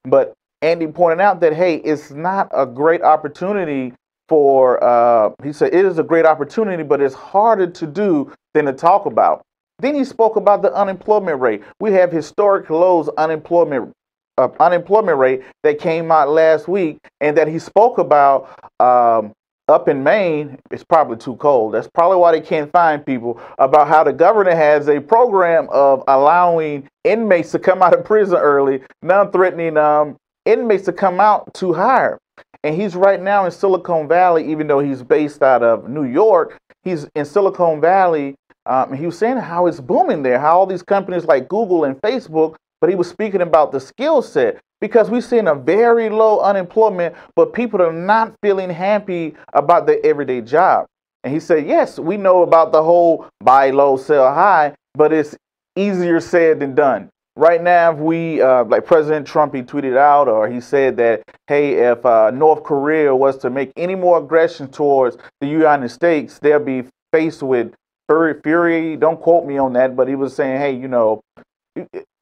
But 0.05 0.33
Andy 0.61 0.87
pointed 0.87 1.19
out 1.19 1.41
that, 1.41 1.53
hey, 1.53 1.75
it's 1.75 2.11
not 2.11 2.49
a 2.53 2.65
great 2.65 3.01
opportunity 3.01 3.93
for 4.27 4.83
uh, 4.83 5.31
he 5.43 5.53
said 5.53 5.73
it 5.73 5.85
is 5.85 5.99
a 5.99 6.03
great 6.03 6.25
opportunity, 6.25 6.83
but 6.83 7.01
it's 7.01 7.15
harder 7.15 7.67
to 7.67 7.87
do 7.87 8.31
than 8.53 8.65
to 8.65 8.73
talk 8.73 9.05
about. 9.05 9.41
Then 9.79 9.93
he 9.95 10.03
spoke 10.03 10.35
about 10.35 10.61
the 10.61 10.73
unemployment 10.73 11.39
rate. 11.39 11.61
We 11.79 11.91
have 11.93 12.11
historic 12.11 12.69
lows 12.69 13.09
unemployment 13.17 13.93
uh, 14.37 14.49
unemployment 14.59 15.17
rate 15.17 15.43
that 15.63 15.79
came 15.79 16.11
out 16.11 16.29
last 16.29 16.67
week, 16.67 16.97
and 17.21 17.37
that 17.37 17.47
he 17.47 17.59
spoke 17.59 17.97
about 17.97 18.49
um, 18.79 19.31
up 19.67 19.87
in 19.87 20.03
Maine. 20.03 20.57
It's 20.71 20.83
probably 20.83 21.17
too 21.17 21.35
cold. 21.37 21.73
That's 21.73 21.87
probably 21.93 22.17
why 22.17 22.31
they 22.31 22.41
can't 22.41 22.71
find 22.71 23.05
people. 23.05 23.41
About 23.59 23.87
how 23.87 24.03
the 24.03 24.13
governor 24.13 24.55
has 24.55 24.87
a 24.87 24.99
program 24.99 25.67
of 25.71 26.03
allowing 26.07 26.87
inmates 27.03 27.51
to 27.51 27.59
come 27.59 27.81
out 27.81 27.93
of 27.93 28.05
prison 28.05 28.37
early, 28.37 28.81
non-threatening 29.01 29.77
um, 29.77 30.15
inmates 30.45 30.85
to 30.85 30.93
come 30.93 31.19
out 31.19 31.53
to 31.55 31.73
hire. 31.73 32.17
And 32.63 32.75
he's 32.75 32.95
right 32.95 33.21
now 33.21 33.45
in 33.45 33.51
Silicon 33.51 34.07
Valley, 34.07 34.49
even 34.51 34.67
though 34.67 34.79
he's 34.79 35.03
based 35.03 35.41
out 35.41 35.63
of 35.63 35.89
New 35.89 36.03
York. 36.03 36.57
He's 36.83 37.07
in 37.15 37.25
Silicon 37.25 37.79
Valley. 37.79 38.35
Um, 38.65 38.93
he 38.93 39.05
was 39.05 39.17
saying 39.17 39.37
how 39.37 39.67
it's 39.67 39.79
booming 39.79 40.23
there, 40.23 40.39
how 40.39 40.59
all 40.59 40.65
these 40.65 40.83
companies 40.83 41.25
like 41.25 41.47
Google 41.47 41.85
and 41.85 41.95
Facebook, 42.01 42.55
but 42.81 42.89
he 42.89 42.95
was 42.95 43.07
speaking 43.07 43.41
about 43.41 43.71
the 43.71 43.79
skill 43.79 44.21
set 44.21 44.59
because 44.81 45.09
we're 45.09 45.21
seeing 45.21 45.47
a 45.47 45.55
very 45.55 46.09
low 46.09 46.41
unemployment, 46.41 47.15
but 47.35 47.53
people 47.53 47.81
are 47.81 47.93
not 47.93 48.33
feeling 48.43 48.69
happy 48.69 49.35
about 49.53 49.87
their 49.87 50.05
everyday 50.05 50.41
job. 50.41 50.85
And 51.23 51.33
he 51.33 51.39
said, 51.39 51.65
yes, 51.65 51.97
we 51.97 52.17
know 52.17 52.43
about 52.43 52.71
the 52.71 52.83
whole 52.83 53.27
buy 53.39 53.69
low, 53.69 53.97
sell 53.97 54.33
high, 54.33 54.73
but 54.93 55.13
it's 55.13 55.35
easier 55.75 56.19
said 56.19 56.59
than 56.59 56.75
done 56.75 57.09
right 57.37 57.61
now, 57.61 57.91
if 57.91 57.99
we, 57.99 58.41
uh, 58.41 58.63
like 58.65 58.85
President 58.85 59.27
Trump, 59.27 59.53
he 59.53 59.61
tweeted 59.61 59.95
out 59.95 60.27
or 60.27 60.49
he 60.49 60.59
said 60.59 60.97
that, 60.97 61.23
hey, 61.47 61.73
if 61.73 62.05
uh, 62.05 62.31
North 62.31 62.63
Korea 62.63 63.15
was 63.15 63.37
to 63.39 63.49
make 63.49 63.71
any 63.77 63.95
more 63.95 64.17
aggression 64.17 64.67
towards 64.67 65.17
the 65.39 65.47
United 65.47 65.89
States, 65.89 66.39
they'll 66.39 66.59
be 66.59 66.83
faced 67.13 67.43
with 67.43 67.73
fury. 68.09 68.35
fury. 68.43 68.97
Don't 68.97 69.21
quote 69.21 69.45
me 69.45 69.57
on 69.57 69.73
that, 69.73 69.95
but 69.95 70.07
he 70.07 70.15
was 70.15 70.35
saying, 70.35 70.59
hey, 70.59 70.75
you 70.75 70.87
know, 70.87 71.21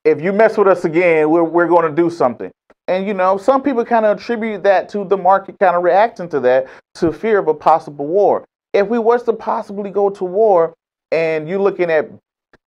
if 0.04 0.22
you 0.22 0.34
mess 0.34 0.58
with 0.58 0.68
us 0.68 0.86
again, 0.86 1.30
we're, 1.30 1.44
we're 1.44 1.68
going 1.68 1.90
to 1.90 1.96
do 1.96 2.10
something. 2.10 2.52
And, 2.88 3.08
you 3.08 3.14
know, 3.14 3.38
some 3.38 3.64
people 3.64 3.84
kind 3.84 4.06
of 4.06 4.18
attribute 4.18 4.64
that 4.64 4.90
to 4.90 5.06
the 5.06 5.18
market 5.18 5.58
kind 5.60 5.76
of 5.76 5.84
reacting 5.84 6.30
to 6.30 6.40
that, 6.42 6.68
to 6.96 7.12
fear 7.12 7.40
of 7.40 7.48
a 7.48 7.54
possible 7.54 8.06
war. 8.06 8.46
If 8.74 8.88
we 8.88 9.00
was 9.00 9.24
to 9.24 9.34
possibly 9.34 9.90
go 9.90 10.10
to 10.10 10.24
war 10.26 10.74
and 11.12 11.48
you're 11.48 11.60
looking 11.60 11.90
at 11.90 12.10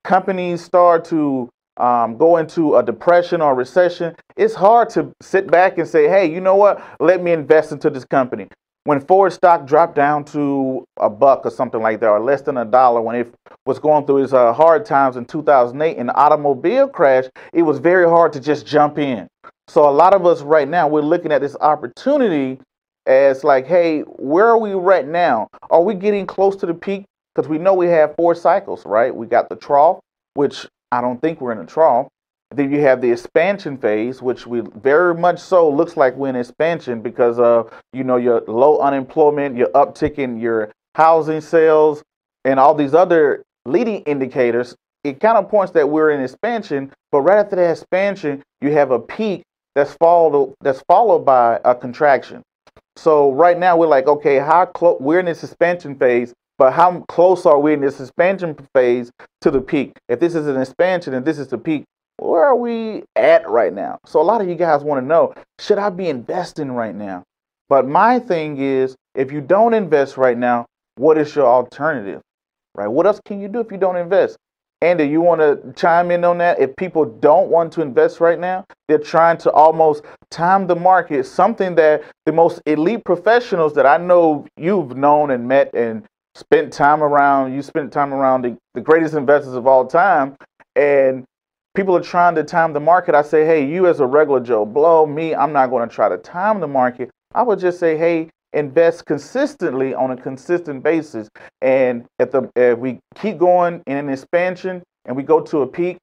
companies 0.03 0.65
start 0.65 1.05
to 1.07 1.49
um, 1.79 2.17
go 2.17 2.37
into 2.37 2.77
a 2.77 2.83
depression 2.83 3.41
or 3.41 3.55
recession, 3.55 4.15
it's 4.37 4.55
hard 4.55 4.91
to 4.91 5.13
sit 5.23 5.51
back 5.51 5.79
and 5.79 5.89
say, 5.89 6.09
hey, 6.09 6.31
you 6.31 6.41
know 6.41 6.57
what? 6.57 6.83
Let 7.01 7.23
me 7.23 7.33
invest 7.33 7.73
into 7.73 7.91
this 7.91 8.05
company. 8.05 8.49
When 8.85 9.01
Ford 9.01 9.33
stock 9.33 9.67
dropped 9.67 9.97
down 9.97 10.25
to 10.27 10.85
a 10.99 11.11
buck 11.11 11.45
or 11.45 11.51
something 11.51 11.83
like 11.83 12.01
that, 12.01 12.09
or 12.09 12.21
less 12.21 12.43
than 12.43 12.57
a 12.57 12.65
dollar, 12.65 13.01
when 13.01 13.17
it 13.17 13.35
was 13.67 13.79
going 13.79 14.07
through 14.07 14.25
its 14.25 14.33
uh, 14.33 14.53
hard 14.53 14.87
times 14.87 15.17
in 15.17 15.27
2008 15.27 15.97
in 15.97 16.07
the 16.07 16.15
automobile 16.15 16.89
crash, 16.89 17.25
it 17.53 17.63
was 17.63 17.79
very 17.79 18.09
hard 18.09 18.33
to 18.33 18.41
just 18.41 18.67
jump 18.67 18.99
in. 18.99 19.29
So 19.69 19.87
a 19.87 19.93
lot 19.93 20.15
of 20.15 20.25
us 20.25 20.41
right 20.41 20.67
now, 20.67 20.89
we're 20.89 21.03
looking 21.03 21.33
at 21.33 21.43
this 21.43 21.55
opportunity 21.61 22.59
as 23.07 23.45
like, 23.45 23.67
hey, 23.67 24.01
where 24.01 24.47
are 24.47 24.59
we 24.59 24.73
right 24.73 25.07
now? 25.07 25.49
Are 25.71 25.83
we 25.83 25.95
getting 25.95 26.27
close 26.27 26.57
to 26.57 26.67
the 26.67 26.75
peak? 26.75 27.05
Because 27.35 27.49
we 27.49 27.59
know 27.59 27.75
we 27.75 27.89
have 27.89 28.15
four 28.17 28.35
cycles, 28.35 28.87
right? 28.87 29.15
We 29.15 29.27
got 29.27 29.51
the 29.51 29.57
trough, 29.57 29.99
which 30.35 30.67
I 30.91 31.01
don't 31.01 31.21
think 31.21 31.41
we're 31.41 31.53
in 31.53 31.59
a 31.59 31.67
trough. 31.67 32.09
Then 32.51 32.73
you 32.73 32.81
have 32.81 33.03
the 33.03 33.11
expansion 33.11 33.77
phase, 33.77 34.23
which 34.23 34.47
we 34.47 34.63
very 34.77 35.15
much 35.15 35.39
so 35.39 35.69
looks 35.69 35.97
like 35.97 36.15
we're 36.17 36.31
in 36.31 36.37
expansion 36.37 37.03
because 37.03 37.39
of 37.39 37.71
you 37.93 38.05
know 38.05 38.17
your 38.17 38.41
low 38.49 38.79
unemployment, 38.79 39.57
your 39.57 39.69
uptick 39.69 40.15
in 40.19 40.41
your 40.41 40.71
housing 40.95 41.43
sales, 41.43 42.03
and 42.45 42.59
all 42.59 42.75
these 42.75 42.95
other 42.95 43.45
leading 43.67 44.03
indicators. 44.03 44.75
It 45.05 45.21
kind 45.21 45.37
of 45.37 45.49
points 45.49 45.73
that 45.73 45.89
we're 45.89 46.11
in 46.11 46.23
expansion, 46.23 46.91
but 47.13 47.21
right 47.21 47.39
after 47.39 47.57
that 47.57 47.71
expansion, 47.71 48.43
you 48.61 48.73
have 48.73 48.91
a 48.91 48.99
peak 48.99 49.43
that's 49.75 49.93
followed 49.95 50.55
that's 50.63 50.83
followed 50.89 51.27
by 51.27 51.61
a 51.65 51.75
contraction. 51.75 52.43
So 52.97 53.31
right 53.33 53.59
now 53.59 53.77
we're 53.77 53.87
like, 53.87 54.09
okay, 54.09 54.39
how 54.39 54.65
close 54.67 54.99
we're 55.01 55.21
in 55.21 55.27
this 55.27 55.45
expansion 55.45 55.95
phase, 55.97 56.33
but 56.59 56.73
how 56.73 57.01
close 57.09 57.47
are 57.47 57.59
we 57.59 57.73
in 57.73 57.81
this 57.81 58.01
expansion 58.01 58.57
phase 58.75 59.11
to 59.41 59.51
the 59.51 59.61
peak? 59.61 59.97
If 60.09 60.21
this 60.21 60.35
is 60.35 60.47
an 60.47 60.61
expansion 60.61 61.15
and 61.15 61.25
this 61.25 61.39
is 61.39 61.49
the 61.49 61.59
peak, 61.59 61.85
where 62.19 62.45
are 62.45 62.57
we 62.57 63.05
at 63.15 63.49
right 63.49 63.73
now? 63.73 63.99
So 64.05 64.21
a 64.21 64.23
lot 64.23 64.41
of 64.41 64.49
you 64.49 64.57
guys 64.57 64.83
want 64.83 65.01
to 65.01 65.07
know, 65.07 65.33
should 65.61 65.79
I 65.79 65.89
be 65.91 66.09
investing 66.09 66.73
right 66.73 66.95
now? 66.95 67.23
But 67.69 67.87
my 67.87 68.19
thing 68.19 68.59
is, 68.59 68.97
if 69.15 69.31
you 69.31 69.41
don't 69.41 69.73
invest 69.73 70.17
right 70.17 70.37
now, 70.37 70.67
what 70.97 71.17
is 71.17 71.35
your 71.35 71.47
alternative? 71.47 72.21
Right? 72.75 72.89
What 72.89 73.07
else 73.07 73.21
can 73.25 73.41
you 73.41 73.49
do 73.49 73.61
if 73.61 73.71
you 73.71 73.79
don't 73.79 73.97
invest? 73.97 74.37
Andy, 74.81 75.05
you 75.05 75.21
want 75.21 75.41
to 75.41 75.73
chime 75.75 76.11
in 76.13 76.25
on 76.25 76.39
that? 76.39 76.61
If 76.61 76.77
people 76.77 77.05
don't 77.05 77.49
want 77.49 77.73
to 77.73 77.83
invest 77.83 78.21
right 78.21 78.39
now, 78.39 78.65
they're 78.87 78.99
trying 78.99 79.37
to 79.39 79.51
almost 79.51 80.05
time 80.31 80.67
the 80.69 80.77
market, 80.77 81.27
something 81.27 81.75
that 81.75 82.03
the 82.27 82.33
most 82.33 82.63
elite 82.65 83.05
professionals 83.05 83.75
that 83.75 83.87
I 83.87 83.97
know 83.97 84.47
you've 84.57 84.97
known 84.97 85.33
and 85.33 85.49
met 85.49 85.75
and 85.75 86.05
spent 86.39 86.73
time 86.73 87.03
around, 87.03 87.53
you 87.53 87.63
spent 87.63 87.93
time 87.93 88.15
around 88.15 88.43
the, 88.43 88.57
the 88.75 88.81
greatest 88.81 89.15
investors 89.15 89.55
of 89.55 89.67
all 89.67 89.85
time, 89.85 90.37
and 90.77 91.25
people 91.75 91.97
are 91.97 92.03
trying 92.03 92.37
to 92.37 92.45
time 92.45 92.73
the 92.73 92.81
market. 92.81 93.15
I 93.15 93.23
say, 93.23 93.45
hey, 93.45 93.67
you 93.67 93.89
as 93.89 94.01
a 94.01 94.07
regular 94.07 94.41
Joe 94.41 94.65
Blow, 94.65 95.05
me, 95.05 95.35
I'm 95.35 95.53
not 95.53 95.71
going 95.71 95.89
to 95.89 95.93
try 95.93 96.09
to 96.09 96.17
time 96.19 96.61
the 96.61 96.69
market. 96.69 97.11
I 97.35 97.43
would 97.43 97.59
just 97.59 97.81
say, 97.81 97.97
hey, 97.97 98.31
invest 98.53 99.05
consistently 99.05 99.95
on 99.95 100.13
a 100.13 100.17
consistent 100.17 100.83
basis. 100.83 101.29
And 101.61 102.07
if 102.19 102.31
the 102.31 102.49
if 102.57 102.79
we 102.79 103.01
keep 103.17 103.39
going 103.39 103.83
in 103.87 103.97
an 103.97 104.09
expansion 104.09 104.83
and 105.05 105.17
we 105.17 105.23
go 105.23 105.41
to 105.41 105.63
a 105.63 105.67
peak, 105.67 105.99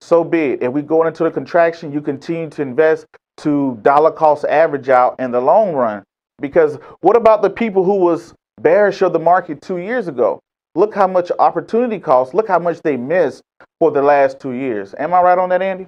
so 0.00 0.24
be 0.24 0.52
it. 0.52 0.62
If 0.62 0.72
we 0.72 0.82
go 0.82 1.06
into 1.06 1.24
a 1.24 1.30
contraction, 1.30 1.92
you 1.92 2.00
continue 2.00 2.50
to 2.50 2.62
invest 2.62 3.06
to 3.38 3.78
dollar 3.82 4.10
cost 4.10 4.44
average 4.46 4.88
out 4.88 5.16
in 5.20 5.30
the 5.30 5.40
long 5.40 5.74
run. 5.74 6.02
Because 6.40 6.78
what 7.00 7.16
about 7.16 7.42
the 7.42 7.50
people 7.50 7.84
who 7.84 7.96
was 7.96 8.34
bearish 8.62 9.02
of 9.02 9.12
the 9.12 9.18
market 9.18 9.60
two 9.62 9.78
years 9.78 10.08
ago? 10.08 10.40
Look 10.74 10.94
how 10.94 11.06
much 11.06 11.30
opportunity 11.38 11.98
cost. 11.98 12.34
Look 12.34 12.48
how 12.48 12.58
much 12.58 12.80
they 12.82 12.96
missed 12.96 13.42
for 13.80 13.90
the 13.90 14.02
last 14.02 14.40
two 14.40 14.52
years. 14.52 14.94
Am 14.98 15.14
I 15.14 15.22
right 15.22 15.38
on 15.38 15.48
that, 15.48 15.62
Andy? 15.62 15.86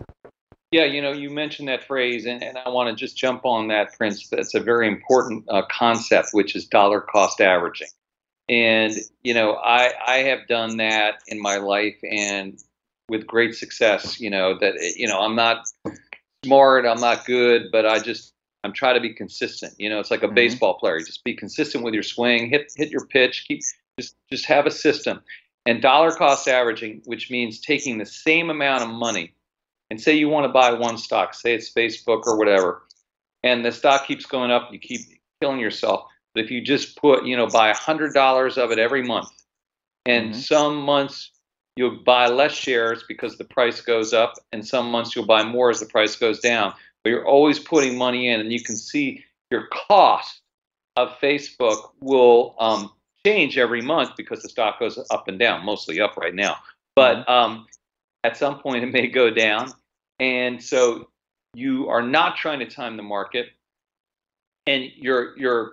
Yeah, 0.73 0.85
you 0.85 1.03
know, 1.03 1.13
you 1.13 1.31
mentioned 1.31 1.69
that 1.69 1.85
phrase, 1.85 2.27
and, 2.27 2.43
and 2.45 2.57
I 2.57 2.69
want 2.69 2.89
to 2.89 2.95
just 2.95 3.17
jump 3.17 3.45
on 3.45 3.69
that, 3.69 3.97
Prince. 3.99 4.29
That's 4.29 4.55
a 4.55 4.61
very 4.61 4.87
important 4.87 5.45
uh, 5.49 5.63
concept, 5.71 6.29
which 6.33 6.55
is 6.55 6.67
dollar 6.67 7.01
cost 7.01 7.41
averaging. 7.41 7.89
And, 8.49 8.95
you 9.23 9.35
know, 9.35 9.55
I, 9.55 9.93
I 10.07 10.17
have 10.19 10.47
done 10.49 10.77
that 10.77 11.23
in 11.29 11.41
my 11.41 11.57
life 11.57 11.99
and 12.09 12.59
with 13.09 13.27
great 13.27 13.55
success, 13.57 14.21
you 14.21 14.31
know, 14.31 14.59
that, 14.59 14.75
you 14.97 15.09
know, 15.09 15.21
I'm 15.21 15.35
not 15.35 15.67
smart, 16.45 16.87
I'm 16.87 17.01
not 17.01 17.27
good, 17.27 17.71
but 17.73 17.87
I 17.87 17.99
just, 17.99 18.33
I'm 18.65 18.73
trying 18.73 18.95
to 18.95 19.01
be 19.01 19.15
consistent. 19.15 19.75
You 19.79 19.89
know, 19.89 20.01
it's 20.01 20.11
like 20.11 20.23
a 20.23 20.27
mm-hmm. 20.27 20.35
baseball 20.35 20.75
player. 20.75 20.99
You 20.99 21.05
just 21.05 21.25
be 21.25 21.35
consistent 21.35 21.85
with 21.85 21.95
your 21.95 22.03
swing, 22.03 22.51
hit, 22.51 22.73
hit 22.77 22.91
your 22.91 23.07
pitch, 23.07 23.45
keep, 23.49 23.61
just, 23.99 24.17
just 24.31 24.47
have 24.47 24.67
a 24.67 24.71
system. 24.71 25.21
And 25.67 25.83
dollar 25.83 26.13
cost 26.13 26.49
averaging, 26.49 27.03
which 27.05 27.31
means 27.31 27.61
taking 27.61 27.99
the 27.99 28.07
same 28.07 28.51
amount 28.51 28.83
of 28.83 28.91
money 28.91 29.35
and 29.91 30.01
say 30.01 30.15
you 30.15 30.29
want 30.29 30.45
to 30.45 30.53
buy 30.53 30.73
one 30.73 30.97
stock, 30.97 31.35
say 31.35 31.55
it's 31.55 31.73
Facebook 31.73 32.23
or 32.27 32.39
whatever, 32.39 32.83
and 33.43 33.65
the 33.65 33.73
stock 33.73 34.07
keeps 34.07 34.27
going 34.27 34.51
up, 34.51 34.73
you 34.73 34.79
keep 34.79 35.01
killing 35.41 35.61
yourself. 35.61 36.05
But 36.35 36.45
if 36.45 36.51
you 36.51 36.61
just 36.61 36.97
put, 36.97 37.25
you 37.25 37.37
know, 37.37 37.49
buy 37.49 37.73
$100 37.73 38.59
of 38.59 38.71
it 38.71 38.79
every 38.79 39.03
month, 39.03 39.31
and 40.07 40.31
mm-hmm. 40.31 40.41
some 40.41 40.77
months 40.77 41.33
you'll 41.77 42.03
buy 42.05 42.27
less 42.29 42.53
shares 42.53 43.05
because 43.09 43.37
the 43.37 43.45
price 43.45 43.81
goes 43.81 44.13
up, 44.13 44.35
and 44.53 44.67
some 44.67 44.91
months 44.91 45.17
you'll 45.17 45.27
buy 45.27 45.43
more 45.43 45.71
as 45.71 45.81
the 45.81 45.87
price 45.87 46.17
goes 46.17 46.41
down. 46.41 46.73
But 47.03 47.11
you're 47.11 47.27
always 47.27 47.59
putting 47.59 47.97
money 47.97 48.29
in, 48.29 48.41
and 48.41 48.53
you 48.53 48.63
can 48.63 48.77
see 48.77 49.25
your 49.51 49.69
cost 49.69 50.43
of 50.97 51.11
Facebook 51.21 51.91
will 52.01 52.55
um, 52.59 52.91
change 53.25 53.59
every 53.59 53.81
month 53.81 54.11
because 54.17 54.43
the 54.43 54.49
stock 54.49 54.79
goes 54.79 54.99
up 55.11 55.29
and 55.29 55.39
down, 55.39 55.65
mostly 55.65 56.01
up 56.01 56.17
right 56.17 56.35
now. 56.35 56.57
But 56.95 57.27
mm-hmm. 57.27 57.31
um, 57.31 57.67
at 58.25 58.37
some 58.37 58.61
point, 58.61 58.85
it 58.85 58.93
may 58.93 59.07
go 59.07 59.31
down. 59.31 59.73
And 60.19 60.63
so 60.63 61.09
you 61.55 61.89
are 61.89 62.03
not 62.03 62.37
trying 62.37 62.59
to 62.61 62.67
time 62.67 62.97
the 62.97 63.03
market 63.03 63.49
and 64.67 64.91
you're 64.97 65.37
you're 65.39 65.73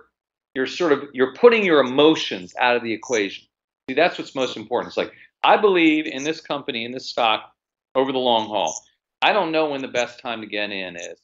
you're 0.54 0.66
sort 0.66 0.92
of 0.92 1.04
you're 1.12 1.34
putting 1.34 1.64
your 1.64 1.80
emotions 1.80 2.54
out 2.58 2.76
of 2.76 2.82
the 2.82 2.92
equation. 2.92 3.46
See, 3.88 3.94
that's 3.94 4.18
what's 4.18 4.34
most 4.34 4.56
important. 4.56 4.90
It's 4.90 4.96
like 4.96 5.12
I 5.44 5.56
believe 5.56 6.06
in 6.06 6.24
this 6.24 6.40
company, 6.40 6.84
in 6.84 6.92
this 6.92 7.06
stock 7.06 7.52
over 7.94 8.12
the 8.12 8.18
long 8.18 8.48
haul. 8.48 8.82
I 9.22 9.32
don't 9.32 9.52
know 9.52 9.70
when 9.70 9.82
the 9.82 9.88
best 9.88 10.20
time 10.20 10.40
to 10.40 10.46
get 10.46 10.70
in 10.70 10.96
is. 10.96 11.18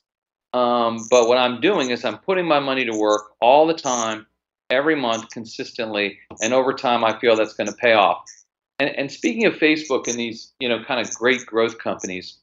Um, 0.52 1.06
but 1.10 1.28
what 1.28 1.38
I'm 1.38 1.60
doing 1.60 1.90
is 1.90 2.04
I'm 2.04 2.18
putting 2.18 2.46
my 2.46 2.60
money 2.60 2.84
to 2.84 2.96
work 2.96 3.32
all 3.40 3.66
the 3.66 3.74
time, 3.74 4.26
every 4.70 4.94
month, 4.94 5.30
consistently, 5.30 6.18
and 6.40 6.54
over 6.54 6.72
time 6.72 7.04
I 7.04 7.18
feel 7.18 7.36
that's 7.36 7.54
going 7.54 7.68
to 7.68 7.74
pay 7.74 7.92
off. 7.92 8.24
And, 8.78 8.90
and 8.90 9.10
speaking 9.10 9.46
of 9.46 9.54
Facebook 9.54 10.08
and 10.08 10.16
these, 10.16 10.52
you 10.60 10.68
know, 10.68 10.82
kind 10.84 11.00
of 11.00 11.12
great 11.14 11.44
growth 11.46 11.78
companies, 11.78 12.38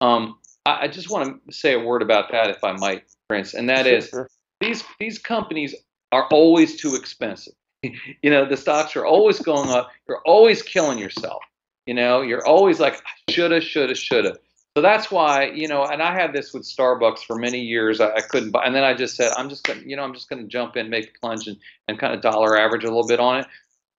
um, 0.00 0.38
I, 0.66 0.82
I, 0.82 0.88
just 0.88 1.10
want 1.10 1.46
to 1.46 1.52
say 1.52 1.74
a 1.74 1.80
word 1.80 2.02
about 2.02 2.30
that, 2.30 2.50
if 2.50 2.62
I 2.62 2.72
might, 2.72 3.04
Prince, 3.28 3.54
and 3.54 3.68
that 3.68 3.86
is 3.86 4.12
these 4.60 4.84
these 4.98 5.18
companies 5.18 5.74
are 6.12 6.26
always 6.30 6.80
too 6.80 6.94
expensive. 6.94 7.54
you 7.82 8.30
know, 8.30 8.44
the 8.48 8.56
stocks 8.56 8.96
are 8.96 9.06
always 9.06 9.40
going 9.40 9.70
up. 9.70 9.90
You're 10.08 10.22
always 10.24 10.62
killing 10.62 10.98
yourself. 10.98 11.42
You 11.86 11.94
know, 11.94 12.22
you're 12.22 12.46
always 12.46 12.80
like 12.80 13.00
shoulda, 13.30 13.60
shoulda, 13.60 13.94
shoulda. 13.94 14.38
So 14.78 14.82
that's 14.82 15.10
why, 15.10 15.46
you 15.46 15.66
know, 15.66 15.82
and 15.82 16.00
I 16.00 16.12
had 16.12 16.32
this 16.32 16.54
with 16.54 16.62
Starbucks 16.62 17.24
for 17.26 17.34
many 17.34 17.58
years. 17.58 18.00
I, 18.00 18.12
I 18.12 18.20
couldn't 18.20 18.52
buy, 18.52 18.64
and 18.64 18.72
then 18.72 18.84
I 18.84 18.94
just 18.94 19.16
said, 19.16 19.32
I'm 19.36 19.48
just 19.48 19.64
going 19.64 19.80
to, 19.80 19.88
you 19.88 19.96
know, 19.96 20.04
I'm 20.04 20.14
just 20.14 20.28
going 20.28 20.40
to 20.40 20.46
jump 20.46 20.76
in, 20.76 20.88
make 20.88 21.08
a 21.08 21.18
plunge, 21.18 21.48
and, 21.48 21.56
and 21.88 21.98
kind 21.98 22.14
of 22.14 22.20
dollar 22.20 22.56
average 22.56 22.84
a 22.84 22.86
little 22.86 23.08
bit 23.08 23.18
on 23.18 23.40
it. 23.40 23.46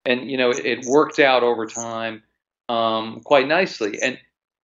And, 0.06 0.30
you 0.30 0.38
know, 0.38 0.48
it, 0.48 0.64
it 0.64 0.86
worked 0.86 1.18
out 1.18 1.42
over 1.42 1.66
time 1.66 2.22
um, 2.70 3.20
quite 3.26 3.46
nicely. 3.46 4.00
And 4.00 4.18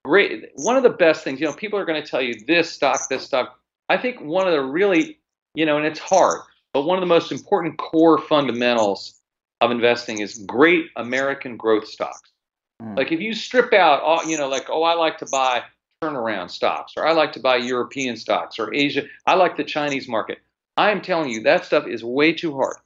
great. 0.06 0.52
One 0.54 0.78
of 0.78 0.84
the 0.84 0.88
best 0.88 1.22
things, 1.22 1.38
you 1.38 1.44
know, 1.44 1.52
people 1.52 1.78
are 1.78 1.84
going 1.84 2.02
to 2.02 2.08
tell 2.08 2.22
you 2.22 2.32
this 2.46 2.70
stock, 2.70 3.10
this 3.10 3.26
stock. 3.26 3.60
I 3.90 3.98
think 3.98 4.22
one 4.22 4.46
of 4.46 4.54
the 4.54 4.62
really, 4.62 5.18
you 5.54 5.66
know, 5.66 5.76
and 5.76 5.84
it's 5.84 6.00
hard, 6.00 6.40
but 6.72 6.84
one 6.84 6.96
of 6.96 7.02
the 7.02 7.06
most 7.14 7.30
important 7.30 7.76
core 7.76 8.16
fundamentals 8.16 9.20
of 9.60 9.70
investing 9.70 10.22
is 10.22 10.38
great 10.46 10.86
American 10.96 11.58
growth 11.58 11.86
stocks. 11.86 12.32
Mm. 12.80 12.96
Like 12.96 13.12
if 13.12 13.20
you 13.20 13.34
strip 13.34 13.74
out 13.74 14.00
all, 14.00 14.24
you 14.24 14.38
know, 14.38 14.48
like, 14.48 14.70
oh, 14.70 14.82
I 14.82 14.94
like 14.94 15.18
to 15.18 15.26
buy 15.26 15.62
turnaround 16.02 16.50
stocks, 16.50 16.92
or 16.96 17.06
I 17.06 17.12
like 17.12 17.32
to 17.32 17.40
buy 17.40 17.56
European 17.56 18.16
stocks, 18.16 18.58
or 18.58 18.72
Asia, 18.74 19.04
I 19.26 19.34
like 19.34 19.56
the 19.56 19.64
Chinese 19.64 20.08
market. 20.08 20.38
I 20.76 20.90
am 20.90 21.00
telling 21.00 21.30
you, 21.30 21.42
that 21.42 21.64
stuff 21.64 21.86
is 21.86 22.04
way 22.04 22.32
too 22.32 22.54
hard 22.54 22.76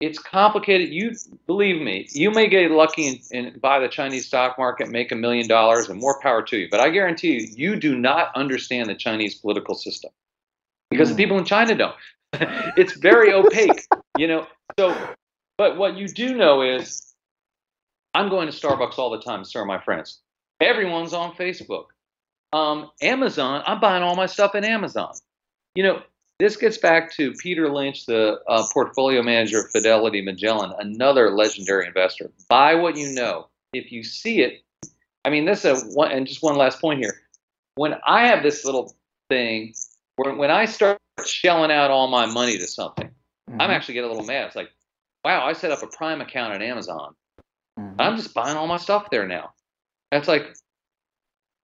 it's 0.00 0.18
complicated. 0.18 0.88
You 0.88 1.14
believe 1.46 1.80
me, 1.80 2.08
you 2.12 2.30
may 2.30 2.48
get 2.48 2.70
lucky 2.70 3.08
and, 3.08 3.20
and 3.32 3.60
buy 3.60 3.78
the 3.78 3.88
Chinese 3.88 4.26
stock 4.26 4.58
market, 4.58 4.88
make 4.88 5.12
a 5.12 5.14
million 5.14 5.46
dollars, 5.46 5.88
and 5.88 6.00
more 6.00 6.18
power 6.20 6.42
to 6.42 6.56
you. 6.56 6.68
But 6.70 6.80
I 6.80 6.88
guarantee 6.88 7.32
you, 7.32 7.48
you 7.54 7.76
do 7.78 7.98
not 7.98 8.34
understand 8.34 8.88
the 8.88 8.94
Chinese 8.94 9.34
political 9.34 9.74
system 9.74 10.10
because 10.90 11.08
mm. 11.08 11.16
the 11.16 11.22
people 11.22 11.38
in 11.38 11.44
China 11.44 11.74
don't. 11.74 11.94
it's 12.76 12.94
very 12.94 13.32
opaque, 13.32 13.86
you 14.16 14.26
know. 14.26 14.46
So, 14.78 14.96
but 15.58 15.76
what 15.76 15.96
you 15.96 16.08
do 16.08 16.34
know 16.34 16.62
is, 16.62 17.14
I'm 18.14 18.30
going 18.30 18.50
to 18.50 18.56
Starbucks 18.56 18.98
all 18.98 19.10
the 19.10 19.20
time 19.20 19.44
sir, 19.44 19.64
my 19.66 19.80
friends. 19.80 20.20
Everyone's 20.60 21.12
on 21.12 21.34
Facebook. 21.34 21.86
Um, 22.52 22.90
Amazon, 23.00 23.62
I'm 23.66 23.80
buying 23.80 24.02
all 24.02 24.16
my 24.16 24.26
stuff 24.26 24.54
in 24.54 24.64
Amazon. 24.64 25.12
You 25.74 25.84
know, 25.84 26.02
this 26.40 26.56
gets 26.56 26.78
back 26.78 27.12
to 27.16 27.32
Peter 27.34 27.68
Lynch, 27.70 28.06
the 28.06 28.40
uh, 28.48 28.64
portfolio 28.72 29.22
manager 29.22 29.60
of 29.60 29.70
Fidelity 29.70 30.22
Magellan, 30.22 30.72
another 30.78 31.30
legendary 31.30 31.86
investor. 31.86 32.30
Buy 32.48 32.74
what 32.74 32.96
you 32.96 33.12
know. 33.12 33.48
If 33.72 33.92
you 33.92 34.02
see 34.02 34.40
it, 34.40 34.64
I 35.24 35.30
mean, 35.30 35.44
this 35.44 35.64
is 35.64 35.82
a 35.82 35.86
one, 35.96 36.10
and 36.10 36.26
just 36.26 36.42
one 36.42 36.56
last 36.56 36.80
point 36.80 37.00
here. 37.00 37.20
When 37.76 37.94
I 38.06 38.26
have 38.26 38.42
this 38.42 38.64
little 38.64 38.94
thing, 39.28 39.74
where 40.16 40.34
when 40.34 40.50
I 40.50 40.64
start 40.64 40.98
shelling 41.24 41.70
out 41.70 41.90
all 41.90 42.08
my 42.08 42.26
money 42.26 42.58
to 42.58 42.66
something, 42.66 43.08
mm-hmm. 43.08 43.60
I'm 43.60 43.70
actually 43.70 43.94
getting 43.94 44.10
a 44.10 44.12
little 44.12 44.26
mad. 44.26 44.46
It's 44.46 44.56
like, 44.56 44.70
wow, 45.24 45.46
I 45.46 45.52
set 45.52 45.70
up 45.70 45.82
a 45.82 45.86
Prime 45.86 46.20
account 46.20 46.54
at 46.54 46.62
Amazon. 46.62 47.14
Mm-hmm. 47.78 48.00
I'm 48.00 48.16
just 48.16 48.34
buying 48.34 48.56
all 48.56 48.66
my 48.66 48.78
stuff 48.78 49.08
there 49.10 49.26
now. 49.26 49.52
That's 50.10 50.26
like, 50.26 50.56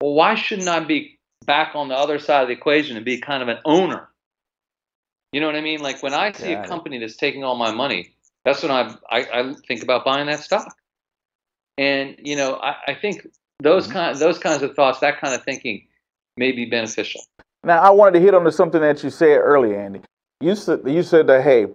well, 0.06 0.14
why 0.14 0.36
shouldn't 0.36 0.68
I 0.68 0.82
be 0.82 1.18
back 1.48 1.72
on 1.74 1.88
the 1.88 1.96
other 1.96 2.20
side 2.20 2.44
of 2.44 2.48
the 2.50 2.54
equation 2.54 2.96
and 2.96 3.04
be 3.04 3.20
kind 3.20 3.42
of 3.42 3.50
an 3.50 3.58
owner? 3.66 4.08
You 5.32 5.42
know 5.42 5.48
what 5.48 5.56
I 5.56 5.62
mean? 5.62 5.82
Like 5.82 6.04
when 6.04 6.14
I 6.14 6.32
see 6.32 6.54
Got 6.54 6.64
a 6.64 6.64
it. 6.66 6.70
company 6.70 7.00
that's 7.00 7.16
taking 7.16 7.44
all 7.44 7.56
my 7.56 7.72
money, 7.72 8.14
that's 8.44 8.62
when 8.62 8.72
I 8.72 8.96
I, 9.10 9.20
I 9.34 9.54
think 9.68 9.82
about 9.82 10.06
buying 10.06 10.28
that 10.28 10.42
stock. 10.42 10.76
And 11.80 12.18
you 12.20 12.36
know, 12.36 12.58
I, 12.58 12.76
I 12.90 12.94
think 12.94 13.26
those 13.64 13.86
Mm-hmm. 13.86 13.94
kind 13.94 14.18
those 14.20 14.38
kinds 14.38 14.62
of 14.62 14.76
thoughts, 14.76 15.00
that 15.00 15.20
kind 15.20 15.34
of 15.34 15.44
thinking, 15.44 15.88
may 16.38 16.52
be 16.52 16.66
beneficial. 16.66 17.22
Now, 17.64 17.82
I 17.82 17.90
wanted 17.90 18.20
to 18.20 18.20
hit 18.20 18.36
on 18.36 18.44
to 18.44 18.52
something 18.52 18.80
that 18.82 19.04
you 19.04 19.10
said 19.10 19.40
earlier, 19.40 19.80
Andy. 19.80 20.02
You 20.40 20.56
said 20.56 20.82
you 20.86 21.02
said 21.02 21.26
that 21.28 21.42
hey, 21.44 21.66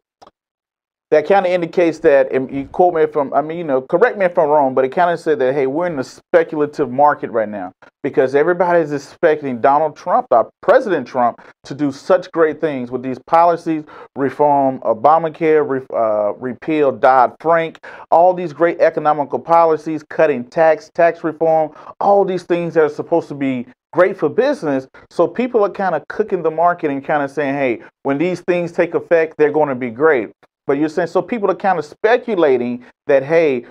that 1.11 1.27
kind 1.27 1.45
of 1.45 1.53
indicates 1.53 1.99
that. 2.01 2.31
And 2.33 2.51
you 2.51 2.67
quote 2.67 2.95
me 2.95 3.07
from, 3.07 3.33
I'm, 3.35 3.49
mean, 3.49 3.59
you 3.59 3.65
know, 3.65 3.83
correct 3.83 4.17
me 4.17 4.27
if 4.27 4.39
I'm 4.39 4.49
wrong, 4.49 4.75
but 4.75 4.85
it 4.85 4.91
kind 4.91 5.11
of 5.11 5.19
said 5.19 5.39
that 5.41 5.55
hey, 5.55 5.67
we're 5.67 5.87
in 5.87 5.99
a 5.99 6.05
speculative 6.05 6.91
market 6.91 7.31
right 7.31 7.49
now 7.49 7.73
because 8.03 8.35
everybody's 8.35 8.93
expecting 8.93 9.61
Donald 9.61 9.97
Trump, 9.97 10.27
our 10.31 10.51
President 10.63 11.07
Trump, 11.07 11.41
to 11.65 11.75
do 11.75 11.91
such 11.93 12.31
great 12.33 12.61
things 12.61 12.91
with 12.91 13.03
these 13.03 13.19
policies, 13.27 13.85
reform 14.17 14.79
Obamacare, 14.81 15.69
re, 15.69 15.81
uh, 15.93 16.33
repeal 16.35 16.93
Dodd 16.93 17.35
Frank, 17.41 17.85
all 18.11 18.33
these 18.33 18.53
great 18.53 18.81
economical 18.81 19.39
policies, 19.39 20.03
cutting 20.03 20.45
tax, 20.45 20.91
tax 20.95 21.25
reform, 21.25 21.73
all 22.01 22.25
these 22.25 22.45
things 22.45 22.75
that 22.75 22.85
are 22.85 22.89
supposed 22.89 23.29
to 23.29 23.35
be 23.35 23.67
great 23.93 24.17
for 24.17 24.29
business. 24.29 24.87
So 25.11 25.27
people 25.27 25.65
are 25.65 25.71
kind 25.71 25.95
of 25.95 26.07
cooking 26.09 26.43
the 26.43 26.51
market 26.51 26.91
and 26.91 27.05
kind 27.05 27.23
of 27.23 27.31
saying, 27.31 27.55
hey, 27.55 27.83
when 28.05 28.19
these 28.19 28.41
things 28.41 28.73
take 28.73 28.95
effect, 28.95 29.35
they're 29.37 29.53
going 29.53 29.69
to 29.69 29.75
be 29.75 29.91
great. 29.91 30.31
But 30.67 30.79
you're 30.79 30.89
saying, 30.89 31.09
so 31.09 31.23
people 31.23 31.51
are 31.51 31.55
kind 31.57 31.79
of 31.79 31.85
speculating 31.85 32.85
that, 33.07 33.23
hey, 33.23 33.67